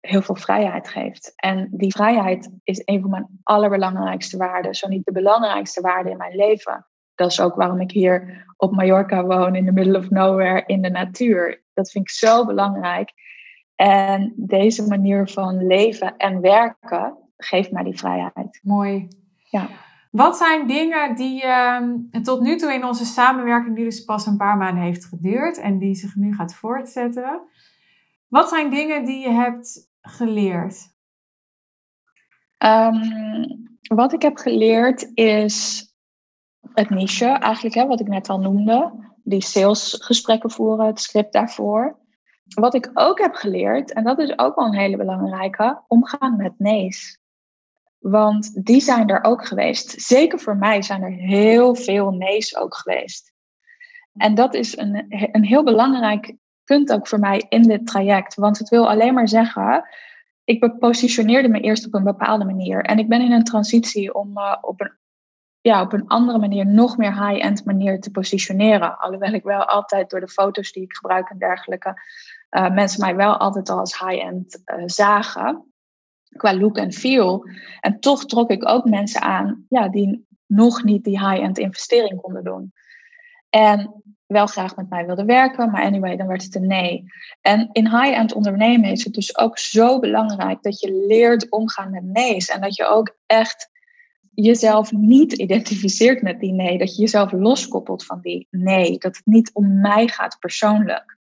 heel 0.00 0.22
veel 0.22 0.34
vrijheid 0.34 0.88
geeft. 0.88 1.32
En 1.36 1.68
die 1.70 1.92
vrijheid 1.92 2.50
is 2.62 2.82
een 2.84 3.00
van 3.00 3.10
mijn 3.10 3.28
allerbelangrijkste 3.42 4.36
waarden, 4.36 4.74
zo 4.74 4.88
niet 4.88 5.04
de 5.04 5.12
belangrijkste 5.12 5.80
waarde 5.80 6.10
in 6.10 6.16
mijn 6.16 6.36
leven. 6.36 6.86
Dat 7.16 7.30
is 7.30 7.40
ook 7.40 7.54
waarom 7.54 7.80
ik 7.80 7.90
hier 7.90 8.44
op 8.56 8.74
Mallorca 8.74 9.24
woon, 9.24 9.54
in 9.54 9.64
the 9.64 9.72
middle 9.72 9.98
of 9.98 10.10
nowhere, 10.10 10.62
in 10.66 10.82
de 10.82 10.90
natuur. 10.90 11.62
Dat 11.74 11.90
vind 11.90 12.04
ik 12.04 12.10
zo 12.10 12.46
belangrijk. 12.46 13.12
En 13.74 14.32
deze 14.36 14.86
manier 14.86 15.28
van 15.28 15.66
leven 15.66 16.16
en 16.16 16.40
werken 16.40 17.16
geeft 17.36 17.70
mij 17.70 17.82
die 17.82 17.98
vrijheid. 17.98 18.60
Mooi. 18.62 19.08
Ja. 19.50 19.68
Wat 20.10 20.36
zijn 20.36 20.66
dingen 20.66 21.14
die 21.14 21.44
uh, 21.44 21.80
tot 22.22 22.40
nu 22.40 22.56
toe 22.56 22.72
in 22.72 22.84
onze 22.84 23.04
samenwerking, 23.04 23.76
die 23.76 23.84
dus 23.84 24.04
pas 24.04 24.26
een 24.26 24.36
paar 24.36 24.56
maanden 24.56 24.82
heeft 24.82 25.04
geduurd 25.04 25.58
en 25.58 25.78
die 25.78 25.94
zich 25.94 26.14
nu 26.14 26.34
gaat 26.34 26.54
voortzetten, 26.54 27.40
wat 28.28 28.48
zijn 28.48 28.70
dingen 28.70 29.04
die 29.04 29.20
je 29.20 29.30
hebt 29.30 29.90
geleerd? 30.00 30.94
Um, 32.58 33.78
wat 33.82 34.12
ik 34.12 34.22
heb 34.22 34.36
geleerd 34.36 35.10
is 35.14 35.85
het 36.74 36.90
niche, 36.90 37.26
eigenlijk, 37.26 37.74
hè, 37.74 37.86
wat 37.86 38.00
ik 38.00 38.08
net 38.08 38.28
al 38.28 38.40
noemde. 38.40 38.92
Die 39.24 39.42
salesgesprekken 39.42 40.50
voeren, 40.50 40.86
het 40.86 41.00
script 41.00 41.32
daarvoor. 41.32 41.98
Wat 42.54 42.74
ik 42.74 42.90
ook 42.94 43.18
heb 43.18 43.34
geleerd, 43.34 43.92
en 43.92 44.04
dat 44.04 44.18
is 44.18 44.38
ook 44.38 44.56
wel 44.56 44.66
een 44.66 44.78
hele 44.78 44.96
belangrijke, 44.96 45.82
omgaan 45.86 46.36
met 46.36 46.52
nee's. 46.58 47.18
Want 47.98 48.64
die 48.64 48.80
zijn 48.80 49.08
er 49.08 49.24
ook 49.24 49.46
geweest. 49.46 50.00
Zeker 50.00 50.38
voor 50.38 50.56
mij 50.56 50.82
zijn 50.82 51.02
er 51.02 51.12
heel 51.12 51.74
veel 51.74 52.10
nee's 52.10 52.56
ook 52.56 52.76
geweest. 52.76 53.32
En 54.16 54.34
dat 54.34 54.54
is 54.54 54.76
een, 54.76 55.06
een 55.32 55.44
heel 55.44 55.64
belangrijk 55.64 56.36
punt 56.64 56.92
ook 56.92 57.08
voor 57.08 57.18
mij 57.18 57.46
in 57.48 57.62
dit 57.62 57.86
traject. 57.86 58.34
Want 58.34 58.58
het 58.58 58.68
wil 58.68 58.88
alleen 58.88 59.14
maar 59.14 59.28
zeggen, 59.28 59.88
ik 60.44 60.78
positioneerde 60.78 61.48
me 61.48 61.60
eerst 61.60 61.86
op 61.86 61.94
een 61.94 62.04
bepaalde 62.04 62.44
manier. 62.44 62.84
En 62.84 62.98
ik 62.98 63.08
ben 63.08 63.20
in 63.20 63.32
een 63.32 63.44
transitie 63.44 64.14
om 64.14 64.38
uh, 64.38 64.56
op, 64.60 64.80
een, 64.80 64.92
ja, 65.66 65.82
op 65.82 65.92
een 65.92 66.06
andere 66.06 66.38
manier, 66.38 66.66
nog 66.66 66.96
meer 66.96 67.28
high-end 67.28 67.64
manier 67.64 68.00
te 68.00 68.10
positioneren. 68.10 68.98
Alhoewel 68.98 69.32
ik 69.32 69.42
wel 69.42 69.64
altijd 69.64 70.10
door 70.10 70.20
de 70.20 70.28
foto's 70.28 70.72
die 70.72 70.82
ik 70.82 70.96
gebruik 70.96 71.30
en 71.30 71.38
dergelijke, 71.38 72.02
uh, 72.50 72.70
mensen 72.70 73.00
mij 73.00 73.16
wel 73.16 73.36
altijd 73.36 73.68
al 73.68 73.78
als 73.78 73.98
high-end 73.98 74.62
uh, 74.64 74.82
zagen. 74.84 75.72
Qua 76.36 76.56
look 76.56 76.76
en 76.76 76.92
feel. 76.92 77.48
En 77.80 78.00
toch 78.00 78.24
trok 78.24 78.50
ik 78.50 78.68
ook 78.68 78.84
mensen 78.84 79.20
aan 79.20 79.66
ja, 79.68 79.88
die 79.88 80.26
nog 80.46 80.84
niet 80.84 81.04
die 81.04 81.28
high-end 81.28 81.58
investering 81.58 82.20
konden 82.20 82.44
doen. 82.44 82.72
En 83.50 84.02
wel 84.26 84.46
graag 84.46 84.76
met 84.76 84.90
mij 84.90 85.06
wilden 85.06 85.26
werken, 85.26 85.70
maar 85.70 85.82
anyway, 85.82 86.16
dan 86.16 86.26
werd 86.26 86.42
het 86.42 86.54
een 86.54 86.66
nee. 86.66 87.04
En 87.40 87.68
in 87.72 87.88
high-end 87.88 88.34
ondernemen 88.34 88.90
is 88.90 89.04
het 89.04 89.14
dus 89.14 89.38
ook 89.38 89.58
zo 89.58 89.98
belangrijk 89.98 90.62
dat 90.62 90.80
je 90.80 91.04
leert 91.06 91.50
omgaan 91.50 91.90
met 91.90 92.04
nee's. 92.04 92.48
En 92.48 92.60
dat 92.60 92.76
je 92.76 92.86
ook 92.86 93.16
echt 93.26 93.74
jezelf 94.44 94.92
niet 94.92 95.32
identificeert 95.32 96.22
met 96.22 96.40
die 96.40 96.52
nee. 96.52 96.78
Dat 96.78 96.94
je 96.96 97.00
jezelf 97.00 97.32
loskoppelt 97.32 98.04
van 98.04 98.20
die 98.20 98.46
nee. 98.50 98.98
Dat 98.98 99.16
het 99.16 99.26
niet 99.26 99.50
om 99.52 99.80
mij 99.80 100.08
gaat 100.08 100.36
persoonlijk. 100.38 101.16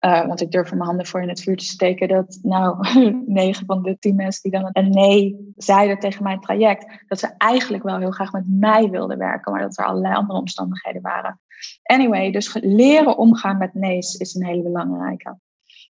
Uh, 0.00 0.26
want 0.26 0.40
ik 0.40 0.50
durf 0.50 0.70
mijn 0.70 0.82
handen 0.82 1.06
voor 1.06 1.22
in 1.22 1.28
het 1.28 1.42
vuur 1.42 1.56
te 1.56 1.64
steken 1.64 2.08
dat, 2.08 2.38
nou, 2.42 2.86
negen 3.26 3.66
van 3.66 3.82
de 3.82 3.98
tien 3.98 4.14
mensen 4.14 4.50
die 4.50 4.60
dan 4.60 4.70
een 4.72 4.90
nee 4.90 5.52
zeiden 5.56 5.98
tegen 5.98 6.22
mijn 6.22 6.40
traject, 6.40 7.04
dat 7.06 7.18
ze 7.18 7.34
eigenlijk 7.38 7.82
wel 7.82 7.98
heel 7.98 8.10
graag 8.10 8.32
met 8.32 8.44
mij 8.46 8.90
wilden 8.90 9.18
werken, 9.18 9.52
maar 9.52 9.60
dat 9.60 9.78
er 9.78 9.84
allerlei 9.84 10.14
andere 10.14 10.38
omstandigheden 10.38 11.02
waren. 11.02 11.40
Anyway, 11.82 12.30
dus 12.30 12.56
leren 12.60 13.18
omgaan 13.18 13.58
met 13.58 13.74
nee's 13.74 14.14
is 14.14 14.34
een 14.34 14.46
hele 14.46 14.62
belangrijke, 14.62 15.38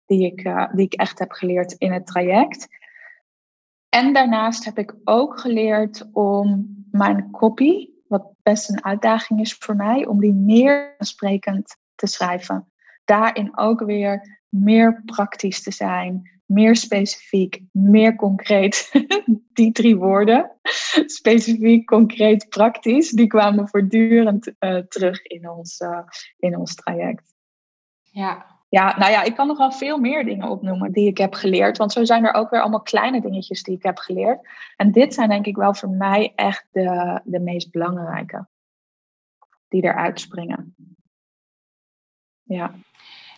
die 0.05 0.25
ik, 0.25 0.43
uh, 0.43 0.73
die 0.73 0.85
ik 0.85 0.93
echt 0.93 1.19
heb 1.19 1.31
geleerd 1.31 1.71
in 1.71 1.91
het 1.93 2.05
traject. 2.05 2.67
En 3.89 4.13
daarnaast 4.13 4.65
heb 4.65 4.77
ik 4.77 4.95
ook 5.03 5.39
geleerd 5.39 6.09
om 6.11 6.67
mijn 6.91 7.31
copy, 7.31 7.89
wat 8.07 8.33
best 8.43 8.69
een 8.69 8.83
uitdaging 8.83 9.39
is 9.39 9.53
voor 9.53 9.75
mij, 9.75 10.05
om 10.05 10.19
die 10.19 10.33
meer 10.33 10.95
aansprekend 10.97 11.77
te 11.95 12.07
schrijven 12.07 12.67
daarin 13.09 13.57
ook 13.57 13.79
weer 13.79 14.41
meer 14.49 15.01
praktisch 15.05 15.63
te 15.63 15.71
zijn, 15.71 16.41
meer 16.45 16.75
specifiek, 16.75 17.61
meer 17.71 18.15
concreet. 18.15 18.91
die 19.59 19.71
drie 19.71 19.95
woorden, 19.95 20.51
specifiek, 21.05 21.85
concreet, 21.85 22.49
praktisch, 22.49 23.09
die 23.09 23.27
kwamen 23.27 23.67
voortdurend 23.67 24.53
uh, 24.59 24.77
terug 24.77 25.21
in 25.21 25.49
ons, 25.49 25.79
uh, 25.79 25.99
in 26.37 26.57
ons 26.57 26.75
traject. 26.75 27.33
Ja. 28.01 28.58
Ja, 28.69 28.97
nou 28.97 29.11
ja, 29.11 29.23
ik 29.23 29.35
kan 29.35 29.47
nog 29.47 29.57
wel 29.57 29.71
veel 29.71 29.97
meer 29.97 30.25
dingen 30.25 30.49
opnoemen 30.49 30.91
die 30.91 31.07
ik 31.07 31.17
heb 31.17 31.33
geleerd. 31.33 31.77
Want 31.77 31.91
zo 31.91 32.03
zijn 32.03 32.25
er 32.25 32.33
ook 32.33 32.49
weer 32.49 32.61
allemaal 32.61 32.81
kleine 32.81 33.21
dingetjes 33.21 33.63
die 33.63 33.75
ik 33.75 33.83
heb 33.83 33.97
geleerd. 33.97 34.47
En 34.75 34.91
dit 34.91 35.13
zijn 35.13 35.29
denk 35.29 35.45
ik 35.45 35.55
wel 35.55 35.73
voor 35.73 35.89
mij 35.89 36.33
echt 36.35 36.67
de, 36.71 37.21
de 37.23 37.39
meest 37.39 37.71
belangrijke. 37.71 38.47
Die 39.67 39.83
eruit 39.83 40.19
springen. 40.19 40.75
Ja. 42.43 42.73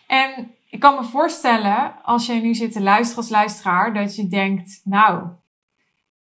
En 0.07 0.55
ik 0.69 0.79
kan 0.79 0.95
me 0.95 1.03
voorstellen, 1.03 2.03
als 2.03 2.25
je 2.25 2.33
nu 2.33 2.53
zit 2.53 2.71
te 2.71 2.81
luisteren 2.81 3.23
als 3.23 3.31
luisteraar, 3.31 3.93
dat 3.93 4.15
je 4.15 4.27
denkt, 4.27 4.81
nou, 4.83 5.27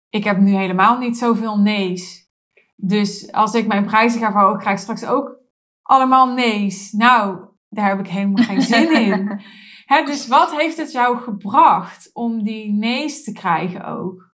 ik 0.09 0.23
heb 0.23 0.37
nu 0.37 0.55
helemaal 0.55 0.97
niet 0.97 1.17
zoveel 1.17 1.59
nee's. 1.59 2.29
Dus 2.75 3.31
als 3.31 3.53
ik 3.53 3.67
mijn 3.67 3.85
prijzen 3.85 4.19
ga 4.19 4.31
verhogen, 4.31 4.59
krijg 4.59 4.75
ik 4.75 4.81
straks 4.81 5.05
ook 5.05 5.39
allemaal 5.81 6.33
nee's. 6.33 6.91
Nou, 6.91 7.50
daar 7.71 7.89
heb 7.89 7.99
ik 7.99 8.07
helemaal 8.07 8.43
geen 8.43 8.61
zin 8.61 8.95
in. 8.95 9.41
dus 10.05 10.27
wat 10.27 10.55
heeft 10.55 10.77
het 10.77 10.91
jou 10.91 11.17
gebracht 11.17 12.09
om 12.13 12.43
die 12.43 12.71
nee's 12.71 13.23
te 13.23 13.31
krijgen 13.31 13.85
ook? 13.85 14.29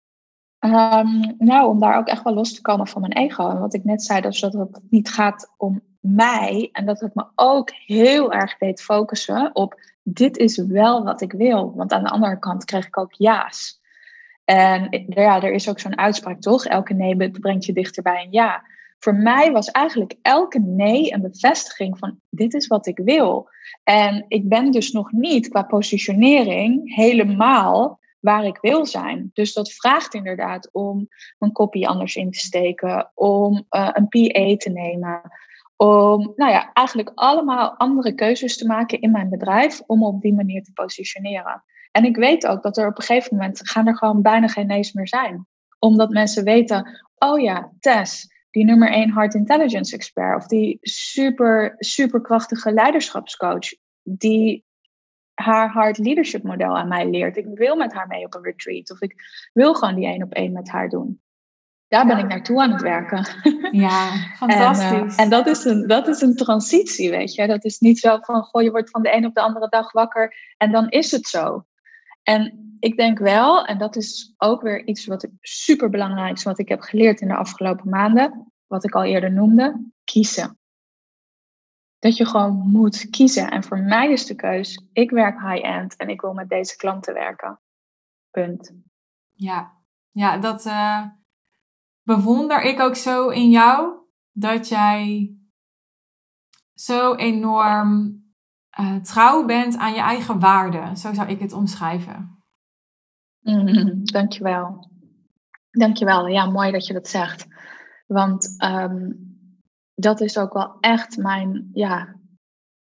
Um, 0.60 1.34
nou, 1.38 1.68
om 1.68 1.80
daar 1.80 1.98
ook 1.98 2.06
echt 2.06 2.22
wel 2.22 2.34
los 2.34 2.54
te 2.54 2.60
komen 2.60 2.86
van 2.86 3.00
mijn 3.00 3.12
ego. 3.12 3.48
En 3.48 3.58
wat 3.58 3.74
ik 3.74 3.84
net 3.84 4.02
zei, 4.02 4.20
dus 4.20 4.40
dat 4.40 4.52
het 4.52 4.80
niet 4.90 5.08
gaat 5.08 5.54
om 5.56 5.82
mij. 6.00 6.68
En 6.72 6.86
dat 6.86 7.00
het 7.00 7.14
me 7.14 7.26
ook 7.34 7.70
heel 7.70 8.32
erg 8.32 8.58
deed 8.58 8.82
focussen 8.82 9.50
op 9.54 9.80
dit 10.02 10.36
is 10.36 10.56
wel 10.56 11.04
wat 11.04 11.20
ik 11.20 11.32
wil. 11.32 11.72
Want 11.74 11.92
aan 11.92 12.02
de 12.02 12.10
andere 12.10 12.38
kant 12.38 12.64
kreeg 12.64 12.86
ik 12.86 12.98
ook 12.98 13.12
ja's. 13.12 13.80
En 14.44 15.04
ja, 15.08 15.42
er 15.42 15.52
is 15.52 15.68
ook 15.68 15.80
zo'n 15.80 15.98
uitspraak 15.98 16.40
toch? 16.40 16.64
Elke 16.64 16.94
nee 16.94 17.30
brengt 17.30 17.64
je 17.64 17.72
dichter 17.72 18.02
bij 18.02 18.24
een 18.24 18.32
ja. 18.32 18.64
Voor 18.98 19.14
mij 19.14 19.52
was 19.52 19.70
eigenlijk 19.70 20.14
elke 20.22 20.58
nee 20.60 21.12
een 21.12 21.22
bevestiging 21.22 21.98
van 21.98 22.20
dit 22.30 22.54
is 22.54 22.66
wat 22.66 22.86
ik 22.86 23.00
wil. 23.04 23.48
En 23.84 24.24
ik 24.28 24.48
ben 24.48 24.70
dus 24.70 24.92
nog 24.92 25.12
niet 25.12 25.48
qua 25.48 25.62
positionering 25.62 26.94
helemaal 26.94 28.00
waar 28.20 28.44
ik 28.44 28.58
wil 28.60 28.86
zijn. 28.86 29.30
Dus 29.32 29.52
dat 29.52 29.72
vraagt 29.72 30.14
inderdaad 30.14 30.68
om 30.72 31.08
een 31.38 31.52
kopie 31.52 31.88
anders 31.88 32.16
in 32.16 32.30
te 32.30 32.38
steken, 32.38 33.10
om 33.14 33.66
uh, 33.70 33.88
een 33.92 34.08
PA 34.08 34.56
te 34.56 34.70
nemen, 34.72 35.20
om 35.76 36.32
nou 36.36 36.50
ja, 36.50 36.72
eigenlijk 36.72 37.12
allemaal 37.14 37.76
andere 37.76 38.14
keuzes 38.14 38.56
te 38.56 38.66
maken 38.66 39.00
in 39.00 39.10
mijn 39.10 39.28
bedrijf 39.28 39.80
om 39.86 40.04
op 40.04 40.20
die 40.20 40.34
manier 40.34 40.62
te 40.62 40.72
positioneren. 40.72 41.64
En 41.92 42.04
ik 42.04 42.16
weet 42.16 42.46
ook 42.46 42.62
dat 42.62 42.76
er 42.76 42.88
op 42.88 42.98
een 42.98 43.04
gegeven 43.04 43.36
moment 43.36 43.70
gaan 43.70 43.86
er 43.86 43.96
gewoon 43.96 44.22
bijna 44.22 44.48
geen 44.48 44.66
nee's 44.66 44.92
meer 44.92 45.08
zijn. 45.08 45.46
Omdat 45.78 46.10
mensen 46.10 46.44
weten, 46.44 47.04
oh 47.18 47.40
ja, 47.40 47.72
Tess, 47.80 48.34
die 48.50 48.64
nummer 48.64 48.90
1 48.90 49.12
Heart 49.12 49.34
Intelligence 49.34 49.94
expert 49.94 50.36
of 50.36 50.46
die 50.46 50.78
super, 50.80 51.74
super 51.78 52.20
krachtige 52.20 52.72
leiderschapscoach, 52.72 53.74
die 54.02 54.64
haar 55.34 55.68
hard 55.68 55.98
leadership 55.98 56.42
model 56.42 56.76
aan 56.76 56.88
mij 56.88 57.10
leert. 57.10 57.36
Ik 57.36 57.46
wil 57.54 57.76
met 57.76 57.92
haar 57.92 58.06
mee 58.06 58.24
op 58.24 58.34
een 58.34 58.42
retreat 58.42 58.90
of 58.90 59.00
ik 59.00 59.14
wil 59.52 59.74
gewoon 59.74 59.94
die 59.94 60.06
één 60.06 60.22
op 60.22 60.32
één 60.32 60.52
met 60.52 60.70
haar 60.70 60.88
doen 60.88 61.20
daar 61.88 62.06
ben 62.06 62.18
ik 62.18 62.26
naartoe 62.26 62.62
aan 62.62 62.72
het 62.72 62.82
werken. 62.82 63.26
Ja, 63.70 64.12
fantastisch. 64.36 64.90
en, 64.90 65.06
uh, 65.06 65.20
en 65.20 65.28
dat, 65.28 65.46
is 65.46 65.64
een, 65.64 65.86
dat 65.86 66.08
is 66.08 66.20
een 66.20 66.36
transitie, 66.36 67.10
weet 67.10 67.34
je. 67.34 67.46
Dat 67.46 67.64
is 67.64 67.78
niet 67.78 67.98
zo 67.98 68.18
van, 68.20 68.42
goh, 68.42 68.62
je 68.62 68.70
wordt 68.70 68.90
van 68.90 69.02
de 69.02 69.14
een 69.14 69.26
op 69.26 69.34
de 69.34 69.40
andere 69.40 69.68
dag 69.68 69.92
wakker 69.92 70.34
en 70.56 70.72
dan 70.72 70.88
is 70.88 71.10
het 71.10 71.26
zo. 71.26 71.64
En 72.22 72.65
ik 72.78 72.96
denk 72.96 73.18
wel, 73.18 73.64
en 73.64 73.78
dat 73.78 73.96
is 73.96 74.34
ook 74.36 74.62
weer 74.62 74.86
iets 74.86 75.06
wat 75.06 75.28
super 75.40 75.90
belangrijk 75.90 76.36
is, 76.36 76.42
wat 76.42 76.58
ik 76.58 76.68
heb 76.68 76.80
geleerd 76.80 77.20
in 77.20 77.28
de 77.28 77.36
afgelopen 77.36 77.88
maanden, 77.88 78.52
wat 78.66 78.84
ik 78.84 78.94
al 78.94 79.04
eerder 79.04 79.32
noemde, 79.32 79.90
kiezen. 80.04 80.58
Dat 81.98 82.16
je 82.16 82.26
gewoon 82.26 82.56
moet 82.56 83.10
kiezen. 83.10 83.50
En 83.50 83.64
voor 83.64 83.78
mij 83.78 84.12
is 84.12 84.26
de 84.26 84.34
keus, 84.34 84.86
ik 84.92 85.10
werk 85.10 85.40
high-end 85.40 85.96
en 85.96 86.08
ik 86.08 86.20
wil 86.20 86.32
met 86.32 86.48
deze 86.48 86.76
klanten 86.76 87.14
werken. 87.14 87.60
Punt. 88.30 88.74
Ja, 89.32 89.72
ja 90.10 90.38
dat, 90.38 90.66
uh, 90.66 91.06
bewonder 92.02 92.62
ik 92.62 92.80
ook 92.80 92.96
zo 92.96 93.28
in 93.28 93.50
jou 93.50 93.94
dat 94.32 94.68
jij 94.68 95.30
zo 96.74 97.14
enorm 97.14 98.24
uh, 98.80 98.96
trouw 98.96 99.44
bent 99.44 99.76
aan 99.76 99.94
je 99.94 100.00
eigen 100.00 100.38
waarden. 100.38 100.96
Zo 100.96 101.12
zou 101.12 101.28
ik 101.28 101.40
het 101.40 101.52
omschrijven. 101.52 102.35
Mm, 103.46 104.04
dankjewel. 104.04 104.90
Dankjewel. 105.70 106.26
Ja, 106.26 106.46
mooi 106.46 106.72
dat 106.72 106.86
je 106.86 106.92
dat 106.92 107.08
zegt. 107.08 107.46
Want 108.06 108.64
um, 108.64 109.18
dat 109.94 110.20
is 110.20 110.38
ook 110.38 110.52
wel 110.52 110.76
echt 110.80 111.16
mijn, 111.16 111.70
ja, 111.72 112.16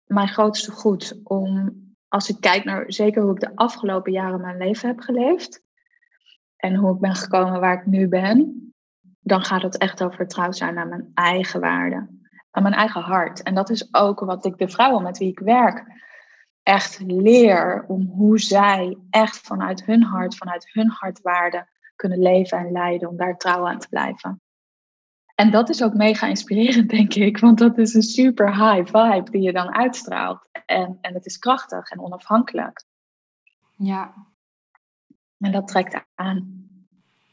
mijn 0.05 0.29
grootste 0.29 0.71
goed. 0.71 1.21
Om, 1.25 1.75
als 2.09 2.29
ik 2.29 2.41
kijk 2.41 2.65
naar 2.65 2.93
zeker 2.93 3.23
hoe 3.23 3.33
ik 3.33 3.41
de 3.41 3.57
afgelopen 3.57 4.13
jaren 4.13 4.41
mijn 4.41 4.59
leven 4.59 4.89
heb 4.89 5.01
geleefd. 5.01 5.63
En 6.57 6.75
hoe 6.75 6.95
ik 6.95 7.01
ben 7.01 7.15
gekomen 7.15 7.61
waar 7.61 7.81
ik 7.81 7.87
nu 7.87 8.09
ben 8.09 8.61
dan 9.21 9.45
gaat 9.45 9.63
het 9.63 9.79
echt 9.79 10.03
over 10.03 10.27
trouw 10.27 10.53
zijn 10.53 10.75
naar 10.75 10.89
mijn 10.89 11.11
eigen 11.15 11.61
waarde. 11.61 12.09
Aan 12.51 12.63
mijn 12.63 12.75
eigen 12.75 13.01
hart. 13.01 13.43
En 13.43 13.55
dat 13.55 13.71
is 13.71 13.95
ook 13.95 14.21
wat 14.21 14.45
ik 14.45 14.59
de 14.59 14.69
vrouwen 14.69 15.03
met 15.03 15.19
wie 15.19 15.31
ik 15.31 15.39
werk 15.39 15.85
echt 16.63 17.01
leer. 17.01 17.85
Om 17.89 18.07
hoe 18.07 18.39
zij 18.39 18.99
echt 19.11 19.37
vanuit 19.37 19.85
hun 19.85 20.03
hart, 20.03 20.37
vanuit 20.37 20.69
hun 20.73 20.91
hartwaarde 20.91 21.69
kunnen 21.97 22.19
leven 22.19 22.59
en 22.59 22.73
leiden. 22.73 23.09
Om 23.09 23.17
daar 23.17 23.37
trouw 23.37 23.69
aan 23.69 23.79
te 23.79 23.89
blijven. 23.89 24.41
En 25.35 25.51
dat 25.51 25.69
is 25.69 25.83
ook 25.83 25.95
mega 25.95 26.27
inspirerend, 26.27 26.91
denk 26.99 27.15
ik. 27.15 27.39
Want 27.39 27.59
dat 27.59 27.79
is 27.79 27.95
een 27.95 28.03
super 28.03 28.49
high 28.49 28.97
vibe 28.97 29.31
die 29.31 29.43
je 29.43 29.53
dan 29.53 29.75
uitstraalt. 29.75 30.49
En, 30.67 30.99
en 31.01 31.15
het 31.15 31.27
is 31.27 31.39
krachtig 31.39 31.91
en 31.91 32.01
onafhankelijk. 32.01 32.85
Ja. 33.77 34.15
En 35.39 35.53
dat 35.53 35.69
trekt 35.69 36.05
aan. 36.15 36.69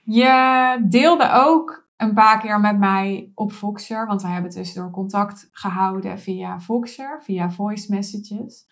Je 0.04 0.86
deelde 0.90 1.32
ook 1.32 1.88
een 1.98 2.14
paar 2.14 2.40
keer 2.40 2.60
met 2.60 2.78
mij 2.78 3.32
op 3.36 3.52
Voxer, 3.52 4.08
want 4.08 4.22
wij 4.22 4.32
hebben 4.32 4.52
tussendoor 4.52 4.92
contact 4.92 5.50
gehouden 5.52 6.20
via 6.20 6.60
Voxer, 6.60 7.24
via 7.24 7.52
voice 7.52 7.94
messages, 7.94 8.66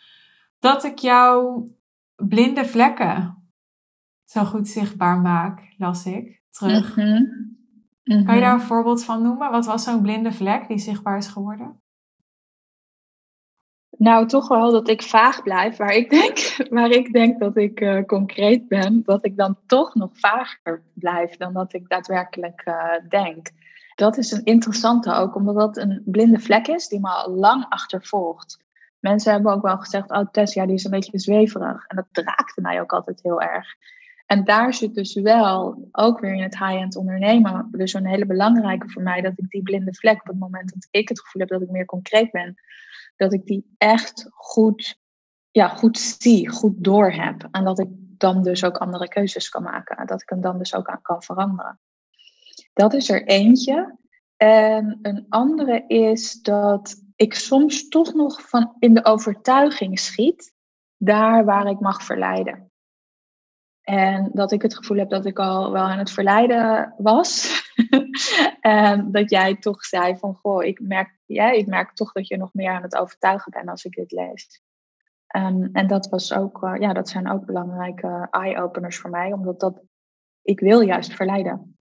dat 0.66 0.84
ik 0.84 1.00
jouw 1.00 1.68
blinde 2.16 2.66
vlekken 2.66 3.50
zo 4.24 4.44
goed 4.44 4.68
zichtbaar 4.68 5.18
maak, 5.18 5.74
las 5.78 6.06
ik 6.06 6.42
terug. 6.50 6.96
Mhm. 6.96 7.24
Kan 8.04 8.36
je 8.36 8.42
daar 8.42 8.54
mhm. 8.54 8.60
een 8.60 8.68
voorbeeld 8.68 9.04
van 9.04 9.22
noemen? 9.22 9.52
Wat 9.52 9.66
was 9.66 9.84
zo'n 9.84 10.02
blinde 10.02 10.32
vlek 10.32 10.68
die 10.68 10.78
zichtbaar 10.78 11.18
is 11.18 11.28
geworden? 11.28 11.82
Nou, 13.98 14.28
toch 14.28 14.48
wel 14.48 14.72
dat 14.72 14.90
ik 14.90 15.02
vaag 15.02 15.44
blijf, 15.44 15.78
waar 15.78 15.94
ik 15.94 16.10
denk, 16.10 16.38
waar 16.78 16.90
ik 16.90 17.14
denk 17.14 17.40
dat 17.40 17.58
ik 17.58 17.80
uh, 17.80 18.04
concreet 18.04 18.68
ben, 18.68 19.04
dat 19.04 19.26
ik 19.26 19.38
dan 19.38 19.58
toch 19.66 19.96
nog 19.96 20.10
vager 20.14 20.84
blijf 20.94 21.38
dan 21.38 21.54
dat 21.54 21.74
ik 21.74 21.90
daadwerkelijk 21.90 22.62
uh, 22.66 23.10
denk. 23.10 23.50
Dat 23.96 24.18
is 24.18 24.32
een 24.32 24.44
interessante 24.44 25.14
ook, 25.14 25.36
omdat 25.36 25.56
dat 25.56 25.78
een 25.78 26.02
blinde 26.06 26.40
vlek 26.40 26.68
is 26.68 26.88
die 26.88 27.00
me 27.00 27.10
al 27.10 27.32
lang 27.32 27.66
achtervolgt. 27.70 28.65
Mensen 29.12 29.32
hebben 29.32 29.52
ook 29.54 29.62
wel 29.62 29.78
gezegd, 29.78 30.12
oh 30.12 30.26
Tess, 30.32 30.54
ja, 30.54 30.66
die 30.66 30.76
is 30.76 30.84
een 30.84 30.92
beetje 30.92 31.20
zweverig. 31.20 31.86
En 31.88 31.96
dat 31.96 32.26
raakte 32.26 32.62
mij 32.62 32.82
ook 32.82 32.94
altijd 32.94 33.22
heel 33.22 33.42
erg. 33.42 33.76
En 34.26 34.44
daar 34.44 34.74
zit 34.74 34.96
dus 34.96 35.14
wel, 35.14 35.88
ook 35.92 36.20
weer 36.20 36.34
in 36.34 36.44
het 36.44 36.58
high-end 36.58 36.96
ondernemen, 36.96 37.68
dus 37.72 37.94
een 37.94 38.06
hele 38.06 38.26
belangrijke 38.26 38.90
voor 38.90 39.02
mij, 39.02 39.22
dat 39.22 39.34
ik 39.36 39.50
die 39.50 39.64
blinde 39.64 39.94
vlek, 39.94 40.20
op 40.20 40.28
het 40.28 40.40
moment 40.40 40.74
dat 40.74 40.88
ik 40.92 41.10
het 41.10 41.20
gevoel 41.20 41.42
heb 41.42 41.50
dat 41.50 41.62
ik 41.62 41.70
meer 41.70 41.86
concreet 41.86 42.32
ben, 42.32 42.56
dat 43.16 43.34
ik 43.34 43.46
die 43.46 43.76
echt 43.78 44.28
goed, 44.32 45.00
ja, 45.52 45.68
goed 45.68 45.98
zie, 45.98 46.50
goed 46.50 46.84
door 46.84 47.12
heb. 47.12 47.48
En 47.52 47.64
dat 47.64 47.80
ik 47.80 47.90
dan 48.18 48.44
dus 48.44 48.64
ook 48.64 48.78
andere 48.78 49.08
keuzes 49.08 49.50
kan 49.50 49.64
maken. 49.64 49.98
En 49.98 50.06
dat 50.06 50.22
ik 50.22 50.30
hem 50.30 50.42
dan 50.42 50.58
dus 50.58 50.76
ook 50.76 50.88
aan 50.88 51.02
kan 51.02 51.24
veranderen. 51.24 51.80
Dat 52.74 52.94
is 52.94 53.10
er 53.10 53.26
eentje. 53.26 53.98
En 54.38 55.00
een 55.02 55.26
andere 55.30 55.84
is 55.88 56.42
dat 56.42 57.04
ik 57.16 57.34
soms 57.34 57.88
toch 57.88 58.14
nog 58.14 58.50
van 58.50 58.76
in 58.80 58.94
de 58.94 59.06
overtuiging 59.06 60.00
schiet, 60.00 60.54
daar 60.98 61.46
waar 61.46 61.68
ik 61.68 61.80
mag 61.80 62.04
verleiden. 62.04 62.70
En 63.82 64.30
dat 64.34 64.52
ik 64.52 64.62
het 64.62 64.76
gevoel 64.76 64.98
heb 64.98 65.10
dat 65.10 65.26
ik 65.26 65.40
al 65.40 65.72
wel 65.72 65.84
aan 65.84 65.98
het 65.98 66.12
verleiden 66.12 66.94
was. 66.98 67.54
en 68.62 69.12
dat 69.12 69.30
jij 69.30 69.56
toch 69.56 69.86
zei 69.86 70.18
van, 70.18 70.36
goh, 70.36 70.64
ik 70.64 70.80
merk, 70.80 71.18
ja, 71.26 71.52
ik 71.52 71.68
merk 71.68 71.94
toch 71.94 72.12
dat 72.12 72.28
je 72.28 72.38
nog 72.38 72.54
meer 72.54 72.72
aan 72.72 72.82
het 72.82 72.96
overtuigen 72.96 73.52
bent 73.52 73.70
als 73.70 73.86
ik 73.86 73.94
dit 73.94 74.12
lees. 74.12 74.62
Um, 75.36 75.70
en 75.74 75.88
dat, 75.88 76.10
was 76.10 76.34
ook, 76.34 76.64
uh, 76.64 76.76
ja, 76.80 76.94
dat 76.94 77.10
zijn 77.10 77.32
ook 77.32 77.46
belangrijke 77.46 78.28
eye-openers 78.32 78.98
voor 78.98 79.10
mij, 79.10 79.32
omdat 79.34 79.60
dat, 79.60 79.82
ik 80.42 80.60
wil 80.60 80.82
juist 80.82 81.14
verleiden. 81.14 81.78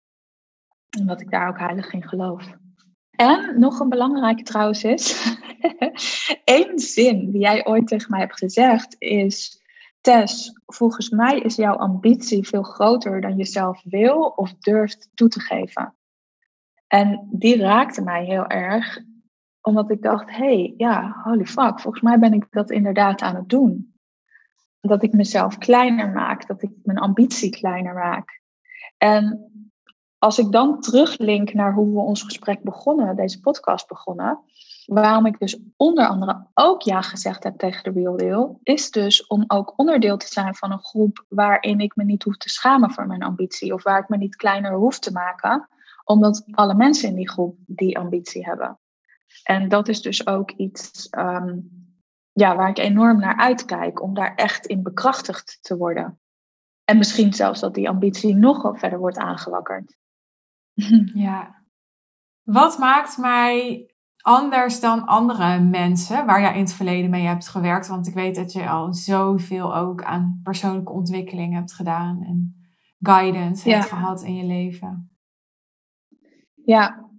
Omdat 1.00 1.22
ik 1.22 1.32
daar 1.32 1.48
ook 1.48 1.60
heilig 1.60 1.94
in 1.94 2.08
geloof. 2.08 2.56
En 3.16 3.60
nog 3.60 3.80
een 3.80 3.90
belangrijke 3.90 4.44
trouwens 4.44 4.84
is, 4.84 5.38
één 6.44 6.80
zin 6.80 7.32
die 7.32 7.42
jij 7.42 7.66
ooit 7.66 7.88
tegen 7.88 8.12
mij 8.12 8.20
hebt 8.20 8.38
gezegd 8.38 8.96
is, 9.00 9.62
Tess, 10.02 10.62
volgens 10.66 11.10
mij 11.10 11.40
is 11.40 11.56
jouw 11.56 11.76
ambitie 11.76 12.48
veel 12.48 12.64
groter 12.64 13.22
dan 13.22 13.38
je 13.38 13.46
zelf 13.46 13.82
wil 13.84 14.24
of 14.36 14.54
durft 14.54 15.10
toe 15.14 15.28
te 15.28 15.40
geven. 15.40 15.96
En 16.88 17.28
die 17.32 17.58
raakte 17.58 18.02
mij 18.02 18.26
heel 18.26 18.48
erg, 18.48 19.00
omdat 19.62 19.92
ik 19.92 20.02
dacht, 20.02 20.30
hey, 20.30 20.74
ja, 20.78 21.22
holy 21.24 21.46
fuck, 21.46 21.80
volgens 21.80 22.04
mij 22.04 22.20
ben 22.20 22.34
ik 22.34 22.48
dat 22.50 22.72
inderdaad 22.72 23.22
aan 23.22 23.36
het 23.36 23.50
doen. 23.50 23.96
Dat 24.80 25.04
ik 25.04 25.14
mezelf 25.14 25.58
kleiner 25.58 26.10
maak, 26.10 26.48
dat 26.48 26.62
ik 26.62 26.72
mijn 26.84 26.98
ambitie 26.98 27.50
kleiner 27.50 27.94
maak. 27.94 28.42
En 28.98 29.52
als 30.24 30.40
ik 30.40 30.52
dan 30.52 30.80
teruglink 30.80 31.54
naar 31.54 31.74
hoe 31.74 31.94
we 31.94 32.00
ons 32.00 32.22
gesprek 32.24 32.62
begonnen, 32.62 33.16
deze 33.16 33.40
podcast 33.40 33.88
begonnen, 33.88 34.40
waarom 34.86 35.26
ik 35.26 35.40
dus 35.40 35.60
onder 35.78 36.08
andere 36.08 36.48
ook 36.54 36.82
ja 36.82 37.02
gezegd 37.02 37.44
heb 37.44 37.58
tegen 37.58 37.84
de 37.84 38.00
Real 38.00 38.18
Deal, 38.18 38.60
is 38.64 38.92
dus 38.92 39.28
om 39.28 39.44
ook 39.48 39.74
onderdeel 39.76 40.18
te 40.18 40.28
zijn 40.28 40.56
van 40.56 40.72
een 40.72 40.84
groep 40.84 41.26
waarin 41.30 41.80
ik 41.80 41.96
me 41.96 42.04
niet 42.04 42.24
hoef 42.24 42.38
te 42.38 42.50
schamen 42.50 42.92
voor 42.92 43.08
mijn 43.08 43.24
ambitie 43.24 43.74
of 43.74 43.84
waar 43.84 44.00
ik 44.00 44.10
me 44.10 44.18
niet 44.18 44.36
kleiner 44.36 44.74
hoef 44.74 45.00
te 45.00 45.12
maken, 45.12 45.70
omdat 46.04 46.44
alle 46.52 46.76
mensen 46.76 47.10
in 47.10 47.16
die 47.16 47.30
groep 47.30 47.58
die 47.66 47.98
ambitie 47.98 48.46
hebben. 48.46 48.80
En 49.44 49.70
dat 49.70 49.88
is 49.88 50.02
dus 50.02 50.28
ook 50.28 50.52
iets 50.52 51.10
ehm, 51.10 51.58
ja, 52.32 52.56
waar 52.56 52.70
ik 52.70 52.78
enorm 52.78 53.20
naar 53.20 53.38
uitkijk, 53.38 54.02
om 54.02 54.14
daar 54.14 54.36
echt 54.36 54.66
in 54.66 54.84
bekrachtigd 54.84 55.58
te 55.62 55.78
worden. 55.78 56.20
En 56.84 56.98
misschien 56.98 57.34
zelfs 57.34 57.60
dat 57.60 57.74
die 57.74 57.90
ambitie 57.90 58.36
nog 58.36 58.62
wel 58.62 58.76
verder 58.76 59.00
wordt 59.00 59.18
aangewakkerd. 59.18 60.02
Ja. 61.14 61.62
Wat 62.44 62.78
maakt 62.78 63.18
mij 63.18 63.86
anders 64.22 64.80
dan 64.80 65.06
andere 65.06 65.60
mensen 65.60 66.26
waar 66.26 66.42
jij 66.42 66.54
in 66.54 66.60
het 66.60 66.74
verleden 66.74 67.10
mee 67.10 67.26
hebt 67.26 67.48
gewerkt? 67.48 67.88
Want 67.88 68.08
ik 68.08 68.14
weet 68.14 68.36
dat 68.36 68.52
je 68.52 68.70
al 68.70 68.94
zoveel 68.94 69.76
ook 69.76 70.04
aan 70.04 70.40
persoonlijke 70.44 70.92
ontwikkeling 70.92 71.54
hebt 71.54 71.74
gedaan 71.74 72.24
en 72.24 72.68
guidance 73.00 73.70
hebt 73.70 73.86
gehad 73.86 74.24
in 74.24 74.36
je 74.36 74.44
leven. 74.44 75.18
Ja. 76.66 77.10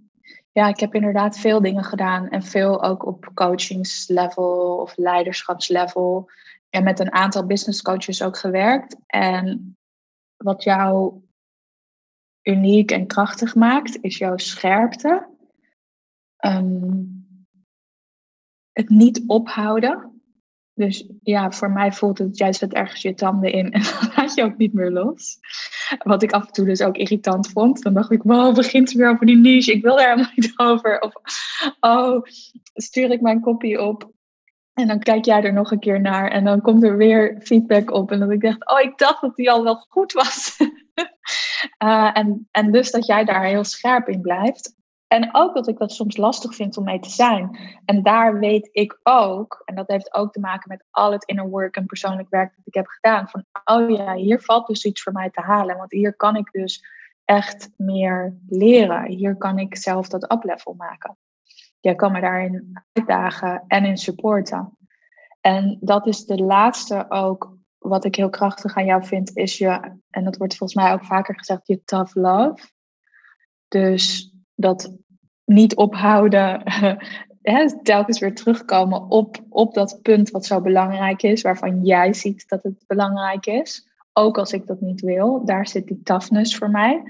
ja, 0.53 0.69
ik 0.69 0.81
heb 0.81 0.95
inderdaad 0.95 1.39
veel 1.39 1.61
dingen 1.61 1.85
gedaan 1.85 2.29
en 2.29 2.43
veel 2.43 2.83
ook 2.83 3.07
op 3.07 3.31
coachingslevel 3.35 4.77
of 4.77 4.97
leiderschapslevel. 4.97 6.31
En 6.71 6.85
met 6.85 6.99
een 6.99 7.13
aantal 7.13 7.47
business 7.47 7.83
coaches 7.83 8.23
ook 8.23 8.39
gewerkt. 8.39 8.97
En 9.07 9.77
wat 10.37 10.63
jou 10.63 11.23
uniek 12.45 12.91
en 12.91 13.07
krachtig 13.07 13.55
maakt, 13.55 13.99
is 14.01 14.19
jouw 14.19 14.37
scherpte. 14.37 15.29
Ehm, 16.37 17.03
het 18.73 18.89
niet 18.89 19.23
ophouden. 19.27 20.13
Dus 20.75 21.09
ja, 21.23 21.51
voor 21.51 21.71
mij 21.71 21.93
voelt 21.93 22.19
het, 22.19 22.39
jij 22.39 22.53
zet 22.53 22.73
ergens 22.73 23.03
je 23.03 23.15
tanden 23.15 23.53
in 23.53 23.71
en 23.71 23.83
dan 24.01 24.11
laat 24.17 24.35
je 24.35 24.43
ook 24.43 24.57
niet 24.57 24.73
meer 24.73 24.91
los. 24.91 25.39
Wat 25.99 26.23
ik 26.23 26.33
af 26.33 26.47
en 26.47 26.53
toe 26.53 26.65
dus 26.65 26.83
ook 26.83 26.97
irritant 26.97 27.49
vond. 27.49 27.83
Dan 27.83 27.95
dacht 27.95 28.11
ik, 28.11 28.23
wow, 28.23 28.55
begint 28.55 28.91
ze 28.91 28.99
weer 28.99 29.11
over 29.11 29.27
die 29.27 29.37
niche. 29.37 29.73
Ik 29.73 29.83
wil 29.83 29.97
daar 29.97 30.09
helemaal 30.09 30.33
niet 30.37 30.53
over. 30.57 31.01
Of, 31.01 31.13
oh, 31.81 32.23
stuur 32.75 33.11
ik 33.11 33.21
mijn 33.21 33.41
kopie 33.41 33.83
op. 33.83 34.13
En 34.73 34.87
dan 34.87 34.99
kijk 34.99 35.25
jij 35.25 35.43
er 35.43 35.53
nog 35.53 35.71
een 35.71 35.79
keer 35.79 36.01
naar. 36.01 36.31
En 36.31 36.45
dan 36.45 36.61
komt 36.61 36.83
er 36.83 36.97
weer 36.97 37.41
feedback 37.43 37.91
op. 37.91 38.11
En 38.11 38.19
dan 38.19 38.33
ik 38.33 38.41
dacht, 38.41 38.71
oh, 38.71 38.81
ik 38.81 38.99
dacht 38.99 39.21
dat 39.21 39.37
die 39.37 39.51
al 39.51 39.65
wel 39.65 39.87
goed 39.89 40.13
was. 40.13 40.57
uh, 41.83 42.11
en, 42.19 42.49
en 42.51 42.73
dus 42.73 42.91
dat 42.91 43.07
jij 43.07 43.25
daar 43.25 43.45
heel 43.45 43.65
scherp 43.65 44.09
in 44.09 44.21
blijft. 44.21 44.75
En 45.07 45.35
ook 45.35 45.55
dat 45.55 45.69
ik 45.69 45.79
dat 45.79 45.93
soms 45.93 46.17
lastig 46.17 46.55
vind 46.55 46.77
om 46.77 46.85
mee 46.85 47.01
te 47.01 47.11
zijn. 47.11 47.59
En 47.85 48.03
daar 48.03 48.39
weet 48.39 48.69
ik 48.73 48.99
ook, 49.03 49.63
en 49.65 49.75
dat 49.75 49.89
heeft 49.89 50.15
ook 50.15 50.33
te 50.33 50.41
maken 50.41 50.69
met 50.69 50.85
al 50.91 51.13
het 51.13 51.25
inner 51.25 51.49
work 51.49 51.77
en 51.77 51.87
persoonlijk 51.87 52.29
werk 52.31 52.55
dat 52.57 52.67
ik 52.67 52.75
heb 52.75 52.87
gedaan. 52.87 53.29
Van, 53.29 53.45
oh 53.65 53.91
ja, 53.91 54.15
hier 54.15 54.41
valt 54.41 54.67
dus 54.67 54.85
iets 54.85 55.03
voor 55.03 55.13
mij 55.13 55.31
te 55.31 55.41
halen. 55.41 55.77
Want 55.77 55.91
hier 55.91 56.15
kan 56.15 56.37
ik 56.37 56.51
dus 56.53 56.85
echt 57.25 57.71
meer 57.77 58.39
leren. 58.49 59.07
Hier 59.07 59.37
kan 59.37 59.59
ik 59.59 59.77
zelf 59.77 60.09
dat 60.09 60.33
uplevel 60.33 60.75
maken. 60.75 61.17
Jij 61.81 61.95
kan 61.95 62.13
me 62.13 62.21
daarin 62.21 62.81
uitdagen 62.93 63.65
en 63.67 63.85
in 63.85 63.97
supporten. 63.97 64.77
En 65.41 65.79
dat 65.81 66.07
is 66.07 66.25
de 66.25 66.43
laatste 66.43 67.07
ook, 67.09 67.57
wat 67.85 68.05
ik 68.05 68.15
heel 68.15 68.31
krachtig 68.31 68.77
aan 68.77 68.85
jou 68.85 69.05
vind, 69.05 69.37
is 69.37 69.59
je, 69.59 69.81
en 70.11 70.25
dat 70.25 70.37
wordt 70.37 70.57
volgens 70.57 70.83
mij 70.83 70.93
ook 70.93 71.05
vaker 71.05 71.39
gezegd, 71.39 71.67
je 71.67 71.85
tough 71.85 72.15
love. 72.15 72.69
Dus 73.69 74.33
dat 74.55 74.97
niet 75.45 75.77
ophouden, 75.77 76.63
hè, 77.43 77.83
telkens 77.83 78.19
weer 78.19 78.35
terugkomen 78.35 79.11
op, 79.11 79.37
op 79.49 79.75
dat 79.75 79.99
punt 80.03 80.31
wat 80.31 80.47
zo 80.47 80.61
belangrijk 80.61 81.23
is, 81.23 81.43
waarvan 81.43 81.85
jij 81.85 82.13
ziet 82.13 82.49
dat 82.49 82.63
het 82.63 82.85
belangrijk 82.87 83.47
is. 83.47 83.89
Ook 84.13 84.39
als 84.39 84.53
ik 84.53 84.67
dat 84.67 84.81
niet 84.81 85.01
wil, 85.01 85.45
daar 85.45 85.69
zit 85.69 85.87
die 85.87 86.03
toughness 86.03 86.57
voor 86.57 86.71
mij. 86.71 87.03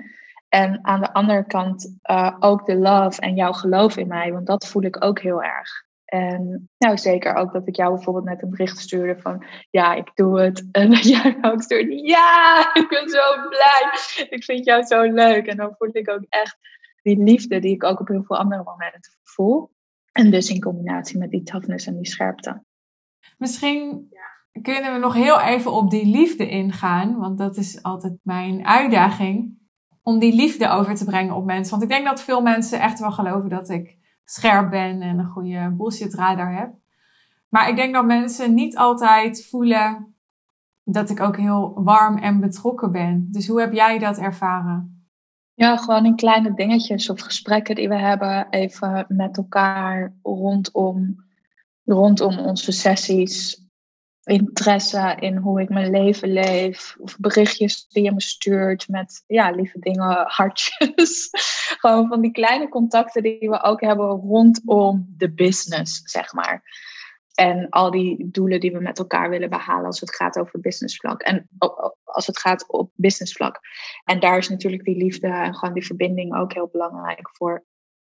En 0.49 0.79
aan 0.85 1.01
de 1.01 1.13
andere 1.13 1.45
kant 1.45 1.97
uh, 2.11 2.37
ook 2.41 2.67
de 2.67 2.77
love 2.77 3.21
en 3.21 3.35
jouw 3.35 3.53
geloof 3.53 3.97
in 3.97 4.09
mij, 4.09 4.33
want 4.33 4.47
dat 4.47 4.67
voel 4.67 4.83
ik 4.83 5.05
ook 5.05 5.21
heel 5.21 5.43
erg. 5.43 5.84
En 6.15 6.71
nou, 6.79 6.99
zeker 6.99 7.35
ook 7.35 7.53
dat 7.53 7.69
ik 7.69 7.77
jou 7.77 7.95
bijvoorbeeld 7.95 8.25
net 8.25 8.43
een 8.43 8.51
bericht 8.51 8.79
stuurde 8.79 9.21
van 9.21 9.45
ja, 9.71 9.95
ik 9.95 10.11
doe 10.15 10.41
het. 10.41 10.69
En 10.73 10.91
dat 10.91 11.05
jij 11.05 11.39
ook 11.41 11.63
stuurde, 11.63 12.07
ja, 12.07 12.59
ik 12.81 12.89
ben 12.89 13.09
zo 13.09 13.49
blij. 13.49 14.27
Ik 14.31 14.45
vind 14.45 14.65
jou 14.65 14.83
zo 14.83 15.03
leuk. 15.03 15.47
En 15.47 15.57
dan 15.57 15.75
voel 15.79 15.89
ik 15.93 16.11
ook 16.11 16.25
echt 16.29 16.59
die 17.03 17.23
liefde 17.23 17.59
die 17.59 17.75
ik 17.75 17.85
ook 17.85 18.01
op 18.01 18.09
heel 18.09 18.25
veel 18.25 18.39
andere 18.39 18.63
momenten 18.63 19.13
voel. 19.23 19.71
En 20.13 20.31
dus 20.31 20.51
in 20.51 20.61
combinatie 20.61 21.19
met 21.19 21.31
die 21.31 21.43
toughness 21.43 21.87
en 21.87 21.97
die 21.97 22.07
scherpte. 22.07 22.65
Misschien 23.39 24.09
kunnen 24.63 24.93
we 24.93 24.99
nog 24.99 25.15
heel 25.15 25.41
even 25.41 25.73
op 25.73 25.91
die 25.91 26.07
liefde 26.07 26.49
ingaan, 26.49 27.17
want 27.19 27.39
dat 27.39 27.57
is 27.57 27.83
altijd 27.83 28.19
mijn 28.23 28.67
uitdaging. 28.67 29.59
Om 30.03 30.19
die 30.19 30.35
liefde 30.35 30.69
over 30.69 30.95
te 30.95 31.05
brengen 31.05 31.35
op 31.35 31.45
mensen. 31.45 31.71
Want 31.71 31.83
ik 31.83 31.89
denk 31.89 32.07
dat 32.07 32.23
veel 32.23 32.43
mensen 32.43 32.81
echt 32.81 32.99
wel 32.99 33.13
geloven 33.13 33.49
dat 33.49 33.69
ik 33.69 34.04
scherp 34.25 34.71
ben 34.71 35.03
en 35.03 35.19
een 35.19 35.27
goede 35.27 35.75
bullshit 35.77 36.15
radar 36.15 36.57
heb. 36.57 36.75
Maar 37.49 37.69
ik 37.69 37.77
denk 37.77 37.95
dat 37.95 38.05
mensen 38.05 38.55
niet 38.55 38.77
altijd 38.77 39.47
voelen 39.47 40.15
dat 40.85 41.11
ik 41.11 41.21
ook 41.21 41.37
heel 41.37 41.83
warm 41.83 42.19
en 42.19 42.41
betrokken 42.41 42.93
ben. 42.93 43.29
Dus 43.31 43.49
hoe 43.49 43.61
heb 43.61 43.73
jij 43.73 43.99
dat 43.99 44.19
ervaren? 44.19 45.09
Ja, 45.55 45.77
gewoon 45.77 46.05
in 46.05 46.17
kleine 46.17 46.55
dingetjes 46.55 47.11
of 47.11 47.21
gesprekken 47.21 47.75
die 47.75 47.89
we 47.89 47.99
hebben, 47.99 48.47
even 48.51 49.05
met 49.09 49.37
elkaar 49.37 50.17
rondom, 50.23 51.25
rondom 51.85 52.39
onze 52.39 52.73
sessies. 52.73 53.64
Interesse 54.25 55.17
in 55.21 55.37
hoe 55.37 55.61
ik 55.61 55.69
mijn 55.69 55.91
leven 55.91 56.33
leef. 56.33 56.97
Of 56.99 57.19
berichtjes 57.19 57.89
die 57.89 58.03
je 58.03 58.13
me 58.13 58.21
stuurt 58.21 58.89
met 58.89 59.25
ja, 59.27 59.51
lieve 59.51 59.79
dingen, 59.79 60.25
hartjes. 60.27 61.29
gewoon 61.81 62.09
van 62.09 62.21
die 62.21 62.33
kleine 62.33 62.69
contacten 62.69 63.23
die 63.23 63.51
we 63.51 63.63
ook 63.63 63.81
hebben 63.81 64.07
rondom 64.07 65.15
de 65.17 65.33
business, 65.33 66.01
zeg 66.05 66.33
maar. 66.33 66.63
En 67.35 67.69
al 67.69 67.91
die 67.91 68.31
doelen 68.31 68.61
die 68.61 68.73
we 68.73 68.81
met 68.81 68.99
elkaar 68.99 69.31
willen 69.31 69.51
behalen 69.51 69.87
als 69.87 70.01
het 70.01 70.15
gaat 70.15 70.39
over 70.39 70.61
businessvlak. 70.61 71.23
En 71.23 71.49
als 72.05 72.27
het 72.27 72.39
gaat 72.39 72.69
op 72.69 72.91
businessvlak. 72.95 73.61
En 74.05 74.21
daar 74.21 74.39
is 74.39 74.49
natuurlijk 74.49 74.85
die 74.85 74.97
liefde 74.97 75.27
en 75.27 75.55
gewoon 75.55 75.75
die 75.75 75.87
verbinding 75.87 76.37
ook 76.37 76.53
heel 76.53 76.69
belangrijk 76.73 77.31
voor. 77.37 77.65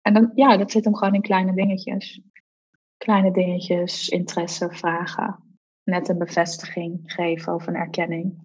En 0.02 0.14
dan, 0.14 0.32
ja, 0.36 0.58
dat 0.58 0.72
zit 0.72 0.84
hem 0.84 0.96
gewoon 0.96 1.14
in 1.14 1.22
kleine 1.22 1.54
dingetjes. 1.54 2.22
Kleine 2.98 3.32
dingetjes, 3.32 4.10
interesse, 4.10 4.70
vragen. 4.72 5.49
Net 5.90 6.10
een 6.10 6.18
bevestiging 6.18 7.02
geven 7.06 7.54
of 7.54 7.68
een 7.68 7.76
erkenning. 7.76 8.38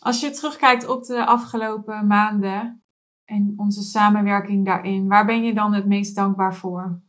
Als 0.00 0.20
je 0.20 0.30
terugkijkt 0.30 0.88
op 0.88 1.04
de 1.04 1.26
afgelopen 1.26 2.06
maanden 2.06 2.82
en 3.24 3.54
onze 3.56 3.82
samenwerking 3.82 4.64
daarin, 4.64 5.08
waar 5.08 5.26
ben 5.26 5.42
je 5.42 5.54
dan 5.54 5.74
het 5.74 5.86
meest 5.86 6.16
dankbaar 6.16 6.54
voor? 6.54 7.00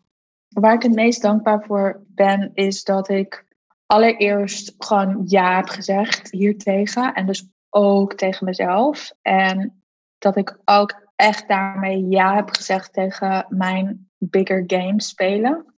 Waar 0.50 0.74
ik 0.74 0.82
het 0.82 0.94
meest 0.94 1.22
dankbaar 1.22 1.64
voor 1.64 2.04
ben, 2.08 2.52
is 2.54 2.84
dat 2.84 3.10
ik 3.10 3.46
allereerst 3.86 4.76
gewoon 4.78 5.22
ja 5.26 5.56
heb 5.56 5.70
gezegd 5.70 6.32
hiertegen. 6.32 7.14
En 7.14 7.26
dus 7.26 7.50
ook 7.70 8.14
tegen 8.14 8.46
mezelf. 8.46 9.14
En 9.22 9.84
dat 10.18 10.38
ik 10.38 10.58
ook 10.66 11.08
echt 11.16 11.48
daarmee 11.48 12.08
ja 12.08 12.36
heb 12.36 12.50
gezegd 12.50 12.94
tegen 12.94 13.46
mijn 13.50 14.10
bigger 14.18 14.64
game 14.68 15.02
spelen. 15.02 15.71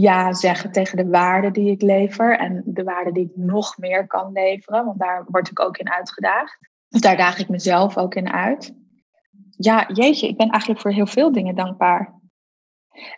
Ja 0.00 0.32
zeggen 0.32 0.72
tegen 0.72 0.96
de 0.96 1.08
waarden 1.08 1.52
die 1.52 1.70
ik 1.70 1.82
lever 1.82 2.38
en 2.38 2.62
de 2.64 2.82
waarden 2.82 3.14
die 3.14 3.24
ik 3.24 3.36
nog 3.36 3.78
meer 3.78 4.06
kan 4.06 4.32
leveren, 4.32 4.84
want 4.84 4.98
daar 4.98 5.24
word 5.28 5.50
ik 5.50 5.60
ook 5.60 5.76
in 5.76 5.90
uitgedaagd. 5.90 6.58
Dus 6.88 7.00
daar 7.00 7.16
daag 7.16 7.38
ik 7.38 7.48
mezelf 7.48 7.96
ook 7.96 8.14
in 8.14 8.32
uit. 8.32 8.74
Ja, 9.50 9.88
jeetje, 9.92 10.28
ik 10.28 10.36
ben 10.36 10.50
eigenlijk 10.50 10.80
voor 10.80 10.90
heel 10.90 11.06
veel 11.06 11.32
dingen 11.32 11.54
dankbaar. 11.54 12.16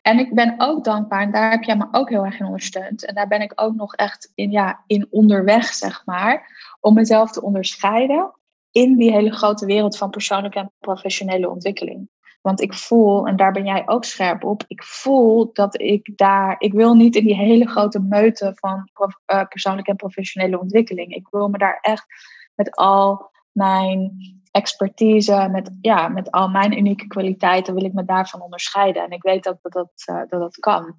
En 0.03 0.19
ik 0.19 0.35
ben 0.35 0.55
ook 0.59 0.85
dankbaar, 0.85 1.23
en 1.23 1.31
daar 1.31 1.51
heb 1.51 1.63
jij 1.63 1.77
me 1.77 1.89
ook 1.91 2.09
heel 2.09 2.25
erg 2.25 2.41
in 2.41 2.47
ondersteund. 2.47 3.05
En 3.05 3.15
daar 3.15 3.29
ben 3.29 3.41
ik 3.41 3.53
ook 3.55 3.75
nog 3.75 3.95
echt 3.95 4.33
in, 4.35 4.51
ja, 4.51 4.85
in 4.87 5.07
onderweg, 5.11 5.65
zeg 5.65 6.03
maar. 6.05 6.59
Om 6.81 6.95
mezelf 6.95 7.31
te 7.31 7.43
onderscheiden 7.43 8.35
in 8.71 8.97
die 8.97 9.13
hele 9.13 9.33
grote 9.33 9.67
wereld 9.67 9.97
van 9.97 10.11
persoonlijke 10.11 10.59
en 10.59 10.73
professionele 10.79 11.51
ontwikkeling. 11.51 12.09
Want 12.41 12.61
ik 12.61 12.75
voel, 12.75 13.27
en 13.27 13.37
daar 13.37 13.53
ben 13.53 13.65
jij 13.65 13.83
ook 13.87 14.05
scherp 14.05 14.45
op, 14.45 14.65
ik 14.67 14.83
voel 14.83 15.53
dat 15.53 15.81
ik 15.81 16.17
daar, 16.17 16.57
ik 16.59 16.73
wil 16.73 16.95
niet 16.95 17.17
in 17.17 17.25
die 17.25 17.37
hele 17.37 17.67
grote 17.67 18.01
meute 18.01 18.53
van 18.55 18.89
uh, 19.27 19.45
persoonlijke 19.49 19.91
en 19.91 19.97
professionele 19.97 20.61
ontwikkeling. 20.61 21.15
Ik 21.15 21.29
wil 21.31 21.49
me 21.49 21.59
daar 21.59 21.79
echt 21.81 22.07
met 22.55 22.77
al 22.77 23.31
mijn 23.53 24.17
expertise, 24.51 25.49
met, 25.51 25.71
ja, 25.81 26.09
met 26.09 26.31
al 26.31 26.49
mijn 26.49 26.79
unieke 26.79 27.07
kwaliteiten, 27.07 27.75
wil 27.75 27.85
ik 27.85 27.93
me 27.93 28.05
daarvan 28.05 28.43
onderscheiden. 28.43 29.05
En 29.05 29.11
ik 29.11 29.23
weet 29.23 29.49
ook 29.49 29.59
dat 29.63 29.73
dat, 29.73 30.05
uh, 30.11 30.17
dat, 30.29 30.41
dat 30.41 30.57
kan. 30.57 30.97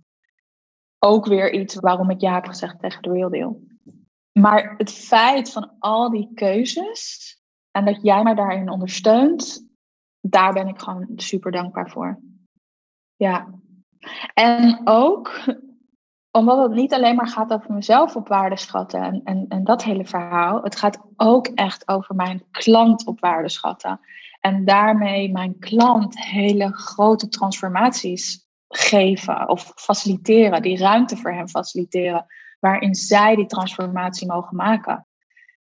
Ook 0.99 1.25
weer 1.25 1.53
iets 1.53 1.75
waarom 1.75 2.09
ik 2.09 2.21
ja 2.21 2.33
heb 2.33 2.45
gezegd 2.45 2.79
tegen 2.79 3.01
de 3.01 3.11
Real 3.11 3.29
Deal. 3.29 3.61
Maar 4.31 4.73
het 4.77 4.91
feit 4.91 5.51
van 5.51 5.71
al 5.79 6.09
die 6.09 6.31
keuzes 6.33 7.35
en 7.71 7.85
dat 7.85 7.99
jij 8.01 8.23
mij 8.23 8.33
daarin 8.33 8.69
ondersteunt, 8.69 9.70
daar 10.21 10.53
ben 10.53 10.67
ik 10.67 10.79
gewoon 10.79 11.07
super 11.15 11.51
dankbaar 11.51 11.89
voor. 11.89 12.19
Ja. 13.15 13.47
En 14.33 14.81
ook 14.83 15.45
omdat 16.31 16.63
het 16.63 16.71
niet 16.71 16.93
alleen 16.93 17.15
maar 17.15 17.27
gaat 17.27 17.53
over 17.53 17.73
mezelf 17.73 18.15
op 18.15 18.27
waarde 18.27 18.57
schatten 18.57 19.01
en, 19.01 19.21
en, 19.23 19.45
en 19.47 19.63
dat 19.63 19.83
hele 19.83 20.05
verhaal. 20.05 20.63
Het 20.63 20.75
gaat 20.75 21.01
ook 21.15 21.47
echt 21.47 21.87
over 21.87 22.15
mijn 22.15 22.43
klant 22.51 23.05
op 23.05 23.19
waarde 23.19 23.49
schatten. 23.49 23.99
En 24.39 24.65
daarmee 24.65 25.31
mijn 25.31 25.59
klant 25.59 26.23
hele 26.23 26.73
grote 26.73 27.27
transformaties 27.27 28.49
geven 28.67 29.49
of 29.49 29.71
faciliteren, 29.75 30.61
die 30.61 30.77
ruimte 30.77 31.17
voor 31.17 31.33
hem 31.33 31.47
faciliteren, 31.47 32.25
waarin 32.59 32.95
zij 32.95 33.35
die 33.35 33.45
transformatie 33.45 34.27
mogen 34.27 34.55
maken. 34.55 35.05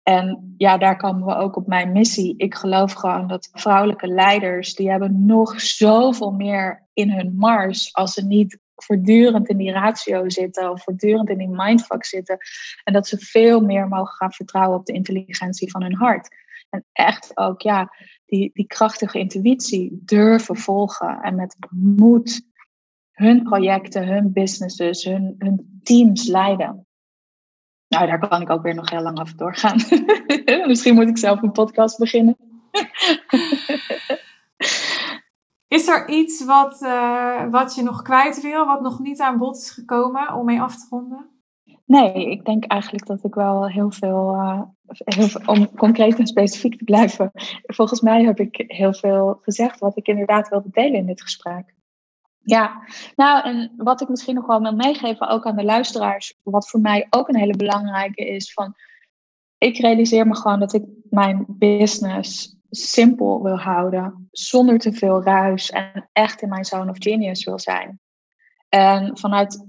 En 0.08 0.54
ja, 0.58 0.78
daar 0.78 0.98
komen 0.98 1.26
we 1.26 1.36
ook 1.36 1.56
op 1.56 1.68
mijn 1.68 1.91
missie. 1.91 2.34
Ik 2.38 2.56
geloof 2.56 2.94
gewoon 2.94 3.28
dat 3.28 3.50
vrouwelijke 3.52 4.08
leiders, 4.08 4.76
die 4.76 4.89
hebben 4.89 5.26
nog 5.26 5.62
zoveel 5.62 6.32
meer 6.32 6.88
in 6.94 7.12
hun 7.12 7.36
mars 7.36 7.94
als 7.94 8.13
ze 8.13 8.26
niet 8.26 8.60
voortdurend 8.76 9.50
in 9.50 9.58
die 9.58 9.72
ratio 9.72 10.30
zitten 10.30 10.72
of 10.72 10.84
voortdurend 10.84 11.30
in 11.30 11.38
die 11.38 11.50
mindfuck 11.50 12.06
zitten. 12.06 12.38
En 12.84 12.94
dat 12.94 13.08
ze 13.08 13.18
veel 13.18 13.62
meer 13.62 13.88
mogen 13.88 14.15
gaan 14.15 14.32
vertrouwen 14.32 14.80
op 14.80 14.86
de 14.86 14.94
intelligentie 14.94 15.72
van 15.72 15.84
hun 15.84 15.96
hart. 15.96 16.36
En 16.70 16.86
echt 16.91 17.38
ook, 17.38 17.62
ja, 17.62 17.96
die, 18.26 18.50
die 18.54 18.68
krachtige 18.68 19.20
intuïtie 19.20 20.02
durven 20.04 20.56
volgen 20.56 21.22
en 21.22 21.36
met 21.36 21.58
moed 21.70 22.41
hun 23.12 23.44
projecten, 23.44 24.08
hun 24.08 24.34
businesses, 24.34 25.04
hun, 25.04 25.36
hun 25.38 25.80
teams 25.84 26.28
leiden. 26.28 26.88
Nou, 27.95 28.08
daar 28.08 28.27
kan 28.27 28.41
ik 28.41 28.49
ook 28.49 28.62
weer 28.62 28.75
nog 28.75 28.89
heel 28.89 29.01
lang 29.01 29.19
over 29.19 29.38
doorgaan. 29.38 29.77
Misschien 30.67 30.95
moet 30.95 31.08
ik 31.08 31.17
zelf 31.17 31.41
een 31.41 31.51
podcast 31.51 31.97
beginnen. 31.97 32.38
is 35.67 35.88
er 35.88 36.10
iets 36.10 36.45
wat, 36.45 36.81
uh, 36.81 37.49
wat 37.49 37.75
je 37.75 37.84
nog 37.84 38.01
kwijt 38.01 38.41
wil, 38.41 38.65
wat 38.65 38.81
nog 38.81 38.99
niet 38.99 39.21
aan 39.21 39.38
bod 39.38 39.58
is 39.58 39.69
gekomen 39.69 40.34
om 40.34 40.45
mee 40.45 40.62
af 40.62 40.75
te 40.75 40.86
ronden? 40.89 41.29
Nee, 41.86 42.31
ik 42.31 42.45
denk 42.45 42.65
eigenlijk 42.65 43.05
dat 43.05 43.23
ik 43.23 43.34
wel 43.34 43.69
heel 43.69 43.91
veel, 43.91 44.34
uh, 44.34 44.62
heel 44.88 45.27
veel, 45.27 45.41
om 45.45 45.75
concreet 45.75 46.19
en 46.19 46.27
specifiek 46.27 46.77
te 46.77 46.84
blijven. 46.84 47.31
Volgens 47.63 48.01
mij 48.01 48.23
heb 48.23 48.39
ik 48.39 48.63
heel 48.67 48.93
veel 48.93 49.39
gezegd 49.41 49.79
wat 49.79 49.97
ik 49.97 50.08
inderdaad 50.08 50.49
wilde 50.49 50.69
delen 50.71 50.99
in 50.99 51.05
dit 51.05 51.21
gesprek. 51.21 51.74
Ja, 52.47 52.81
nou 53.15 53.43
en 53.43 53.73
wat 53.77 54.01
ik 54.01 54.10
misschien 54.10 54.36
nog 54.36 54.45
wel 54.45 54.62
wil 54.62 54.75
meegeven, 54.75 55.27
ook 55.27 55.45
aan 55.45 55.55
de 55.55 55.63
luisteraars, 55.63 56.39
wat 56.43 56.69
voor 56.69 56.79
mij 56.79 57.08
ook 57.10 57.27
een 57.27 57.38
hele 57.38 57.55
belangrijke 57.55 58.27
is, 58.27 58.53
van 58.53 58.75
ik 59.58 59.77
realiseer 59.77 60.27
me 60.27 60.36
gewoon 60.36 60.60
dat 60.60 60.73
ik 60.73 60.84
mijn 61.10 61.45
business 61.47 62.55
simpel 62.69 63.43
wil 63.43 63.58
houden, 63.58 64.27
zonder 64.31 64.79
te 64.79 64.93
veel 64.93 65.23
ruis 65.23 65.69
en 65.69 66.10
echt 66.13 66.41
in 66.41 66.49
mijn 66.49 66.65
zone 66.65 66.89
of 66.89 66.97
genius 66.99 67.43
wil 67.43 67.60
zijn. 67.60 67.99
En 68.69 69.17
vanuit 69.17 69.65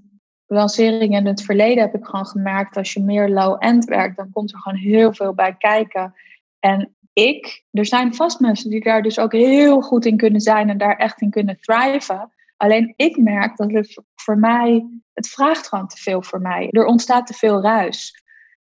lanceringen 0.46 1.20
in 1.20 1.26
het 1.26 1.42
verleden 1.42 1.82
heb 1.82 1.94
ik 1.94 2.04
gewoon 2.04 2.26
gemerkt, 2.26 2.76
als 2.76 2.92
je 2.92 3.02
meer 3.02 3.28
low-end 3.28 3.84
werkt, 3.84 4.16
dan 4.16 4.30
komt 4.30 4.52
er 4.52 4.58
gewoon 4.58 4.78
heel 4.78 5.12
veel 5.12 5.34
bij 5.34 5.54
kijken. 5.58 6.14
En 6.58 6.96
ik, 7.12 7.64
er 7.70 7.86
zijn 7.86 8.14
vast 8.14 8.40
mensen 8.40 8.70
die 8.70 8.84
daar 8.84 9.02
dus 9.02 9.18
ook 9.18 9.32
heel 9.32 9.80
goed 9.80 10.04
in 10.04 10.16
kunnen 10.16 10.40
zijn 10.40 10.70
en 10.70 10.78
daar 10.78 10.96
echt 10.96 11.20
in 11.20 11.30
kunnen 11.30 11.60
thriven. 11.60 12.30
Alleen 12.56 12.94
ik 12.96 13.16
merk 13.16 13.56
dat 13.56 13.70
het 13.70 14.02
voor 14.14 14.38
mij, 14.38 14.86
het 15.12 15.28
vraagt 15.28 15.68
gewoon 15.68 15.88
te 15.88 15.96
veel 15.96 16.22
voor 16.22 16.40
mij. 16.40 16.68
Er 16.70 16.86
ontstaat 16.86 17.26
te 17.26 17.34
veel 17.34 17.62
ruis. 17.62 18.24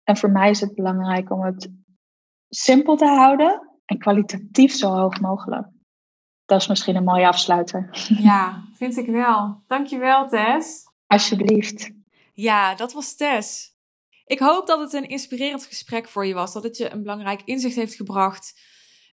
En 0.04 0.16
voor 0.16 0.30
mij 0.30 0.50
is 0.50 0.60
het 0.60 0.74
belangrijk 0.74 1.30
om 1.30 1.42
het 1.42 1.68
simpel 2.48 2.96
te 2.96 3.06
houden 3.06 3.70
en 3.84 3.98
kwalitatief 3.98 4.72
zo 4.72 4.88
hoog 4.90 5.20
mogelijk. 5.20 5.66
Dat 6.44 6.60
is 6.60 6.66
misschien 6.66 6.96
een 6.96 7.04
mooie 7.04 7.26
afsluiter. 7.26 8.06
Ja, 8.18 8.64
vind 8.74 8.96
ik 8.96 9.06
wel. 9.06 9.62
Dankjewel, 9.66 10.28
Tess. 10.28 10.84
Alsjeblieft. 11.06 11.90
Ja, 12.32 12.74
dat 12.74 12.92
was 12.92 13.16
Tess. 13.16 13.74
Ik 14.26 14.38
hoop 14.38 14.66
dat 14.66 14.80
het 14.80 14.92
een 14.92 15.08
inspirerend 15.08 15.64
gesprek 15.64 16.08
voor 16.08 16.26
je 16.26 16.34
was. 16.34 16.52
Dat 16.52 16.62
het 16.62 16.76
je 16.76 16.90
een 16.90 17.02
belangrijk 17.02 17.42
inzicht 17.44 17.76
heeft 17.76 17.94
gebracht. 17.94 18.60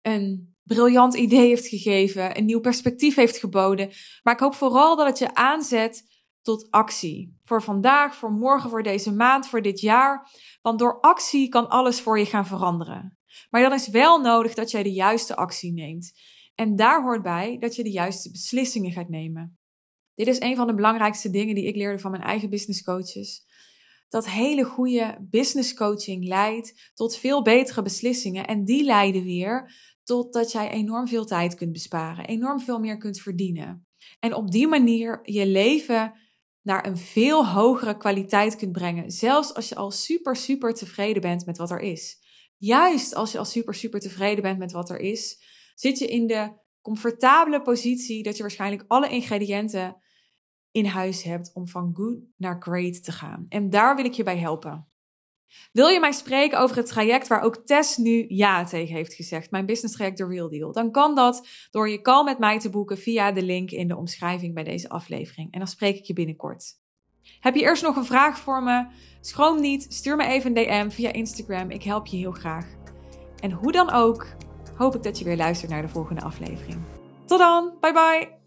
Een 0.02 0.56
briljant 0.76 1.14
idee 1.14 1.48
heeft 1.48 1.68
gegeven. 1.68 2.38
Een 2.38 2.46
nieuw 2.46 2.60
perspectief 2.60 3.16
heeft 3.16 3.38
geboden. 3.38 3.92
Maar 4.24 4.34
ik 4.34 4.40
hoop 4.40 4.56
vooral 4.56 4.96
dat 4.96 5.08
het 5.08 5.18
je 5.18 5.36
aanzet 5.36 6.04
tot 6.42 6.68
actie. 6.72 7.38
Voor 7.44 7.64
vandaag, 7.64 8.16
voor 8.16 8.32
morgen, 8.32 8.70
voor 8.70 8.84
deze 8.84 9.14
maand, 9.14 9.48
voor 9.48 9.62
dit 9.62 9.80
jaar. 9.80 10.30
Want 10.62 10.80
door 10.80 11.00
actie 11.00 11.50
kan 11.50 11.70
alles 11.70 12.02
voor 12.02 12.20
je 12.20 12.26
gaan 12.26 12.46
veranderen. 12.46 13.18
Maar 13.50 13.62
dan 13.62 13.74
is 13.74 13.88
wel 13.88 14.22
nodig 14.22 14.54
dat 14.54 14.72
jij 14.72 14.84
de 14.84 14.94
juiste 14.94 15.36
actie 15.36 15.74
neemt. 15.74 16.12
En 16.56 16.76
daar 16.76 17.04
hoort 17.04 17.22
bij 17.22 17.58
dat 17.60 17.76
je 17.76 17.84
de 17.84 17.92
juiste 17.92 18.32
beslissingen 18.32 18.92
gaat 18.92 19.10
nemen. 19.10 19.60
Dit 20.16 20.28
is 20.28 20.40
een 20.40 20.56
van 20.56 20.68
de 20.68 20.76
belangrijkste 20.76 21.30
dingen 21.30 21.56
die 21.56 21.68
ik 21.68 21.76
leerde 21.76 22.00
van 22.00 22.12
mijn 22.12 22.24
eigen 22.24 22.50
business 22.50 22.84
coaches. 22.84 23.48
Dat 24.10 24.30
hele 24.30 24.64
goede 24.64 25.28
business 25.30 25.74
coaching 25.74 26.28
leidt 26.28 26.92
tot 26.94 27.18
veel 27.18 27.42
betere 27.42 27.82
beslissingen. 27.82 28.48
En 28.48 28.66
die 28.66 28.84
leiden 28.84 29.24
weer 29.24 29.72
tot 30.10 30.34
dat 30.34 30.52
jij 30.52 30.70
enorm 30.70 31.08
veel 31.08 31.26
tijd 31.26 31.56
kunt 31.56 31.72
besparen, 31.72 32.26
enorm 32.26 32.60
veel 32.60 32.80
meer 32.80 32.98
kunt 32.98 33.20
verdienen. 33.20 33.88
En 34.20 34.34
op 34.34 34.52
die 34.52 34.68
manier 34.68 35.20
je 35.24 35.48
leven 35.48 36.14
naar 36.62 36.86
een 36.86 36.98
veel 36.98 37.48
hogere 37.48 37.98
kwaliteit 37.98 38.56
kunt 38.56 38.72
brengen. 38.72 39.12
Zelfs 39.12 39.54
als 39.54 39.70
je 39.70 39.76
al 39.76 39.92
super, 39.92 40.36
super 40.36 40.74
tevreden 40.74 41.22
bent 41.22 41.46
met 41.46 41.58
wat 41.58 41.72
er 41.72 41.80
is. 41.80 42.18
Juist 42.58 43.16
als 43.16 43.32
je 43.32 43.38
al 43.38 43.46
super, 43.46 43.74
super 43.76 44.00
tevreden 44.00 44.44
bent 44.44 44.58
met 44.58 44.72
wat 44.72 44.90
er 44.90 45.00
is, 45.00 45.44
zit 45.76 46.00
je 46.00 46.08
in 46.08 46.28
de 46.28 46.54
comfortabele 46.82 47.62
positie 47.62 48.24
dat 48.24 48.36
je 48.36 48.42
waarschijnlijk 48.42 48.84
alle 48.88 49.10
ingrediënten 49.10 49.98
in 50.72 50.86
huis 50.86 51.24
hebt 51.24 51.54
om 51.54 51.68
van 51.68 51.90
good 51.94 52.20
naar 52.38 52.62
great 52.62 53.04
te 53.04 53.12
gaan. 53.12 53.46
En 53.50 53.70
daar 53.70 53.96
wil 53.96 54.06
ik 54.06 54.14
je 54.14 54.24
bij 54.24 54.38
helpen. 54.38 54.89
Wil 55.72 55.88
je 55.88 56.00
mij 56.00 56.12
spreken 56.12 56.60
over 56.60 56.76
het 56.76 56.88
traject 56.88 57.28
waar 57.28 57.42
ook 57.42 57.56
Tess 57.66 57.98
nu 57.98 58.26
ja 58.28 58.64
tegen 58.66 58.96
heeft 58.96 59.14
gezegd, 59.14 59.52
mijn 59.52 59.66
business 59.66 59.96
traject 59.96 60.18
The 60.18 60.28
Real 60.28 60.50
Deal? 60.50 60.72
Dan 60.72 60.92
kan 60.92 61.16
dat 61.16 61.48
door 61.72 61.90
je 61.90 62.02
call 62.02 62.24
met 62.24 62.40
mij 62.40 62.60
te 62.60 62.70
boeken 62.70 62.98
via 62.98 63.32
de 63.32 63.44
link 63.44 63.72
in 63.72 63.88
de 63.88 63.98
omschrijving 63.98 64.54
bij 64.54 64.64
deze 64.64 64.90
aflevering. 64.90 65.52
En 65.52 65.60
dan 65.60 65.68
spreek 65.68 65.98
ik 65.98 66.04
je 66.04 66.14
binnenkort. 66.14 66.78
Heb 67.40 67.56
je 67.56 67.62
eerst 67.62 67.84
nog 67.84 67.96
een 67.96 68.06
vraag 68.06 68.40
voor 68.40 68.64
me? 68.64 68.88
Schroom 69.22 69.62
niet, 69.62 69.86
stuur 69.90 70.16
me 70.16 70.26
even 70.26 70.58
een 70.58 70.64
DM 70.64 70.90
via 70.90 71.12
Instagram. 71.12 71.70
Ik 71.70 71.84
help 71.84 72.08
je 72.08 72.18
heel 72.18 72.32
graag. 72.32 72.68
En 73.40 73.52
hoe 73.52 73.72
dan 73.72 73.92
ook, 73.92 74.28
hoop 74.76 74.96
ik 74.96 75.04
dat 75.04 75.20
je 75.20 75.26
weer 75.26 75.38
luistert 75.38 75.72
naar 75.72 75.82
de 75.82 75.90
volgende 75.90 76.22
aflevering. 76.22 76.82
Tot 77.26 77.40
dan, 77.40 77.74
bye 77.80 77.94
bye! 77.94 78.39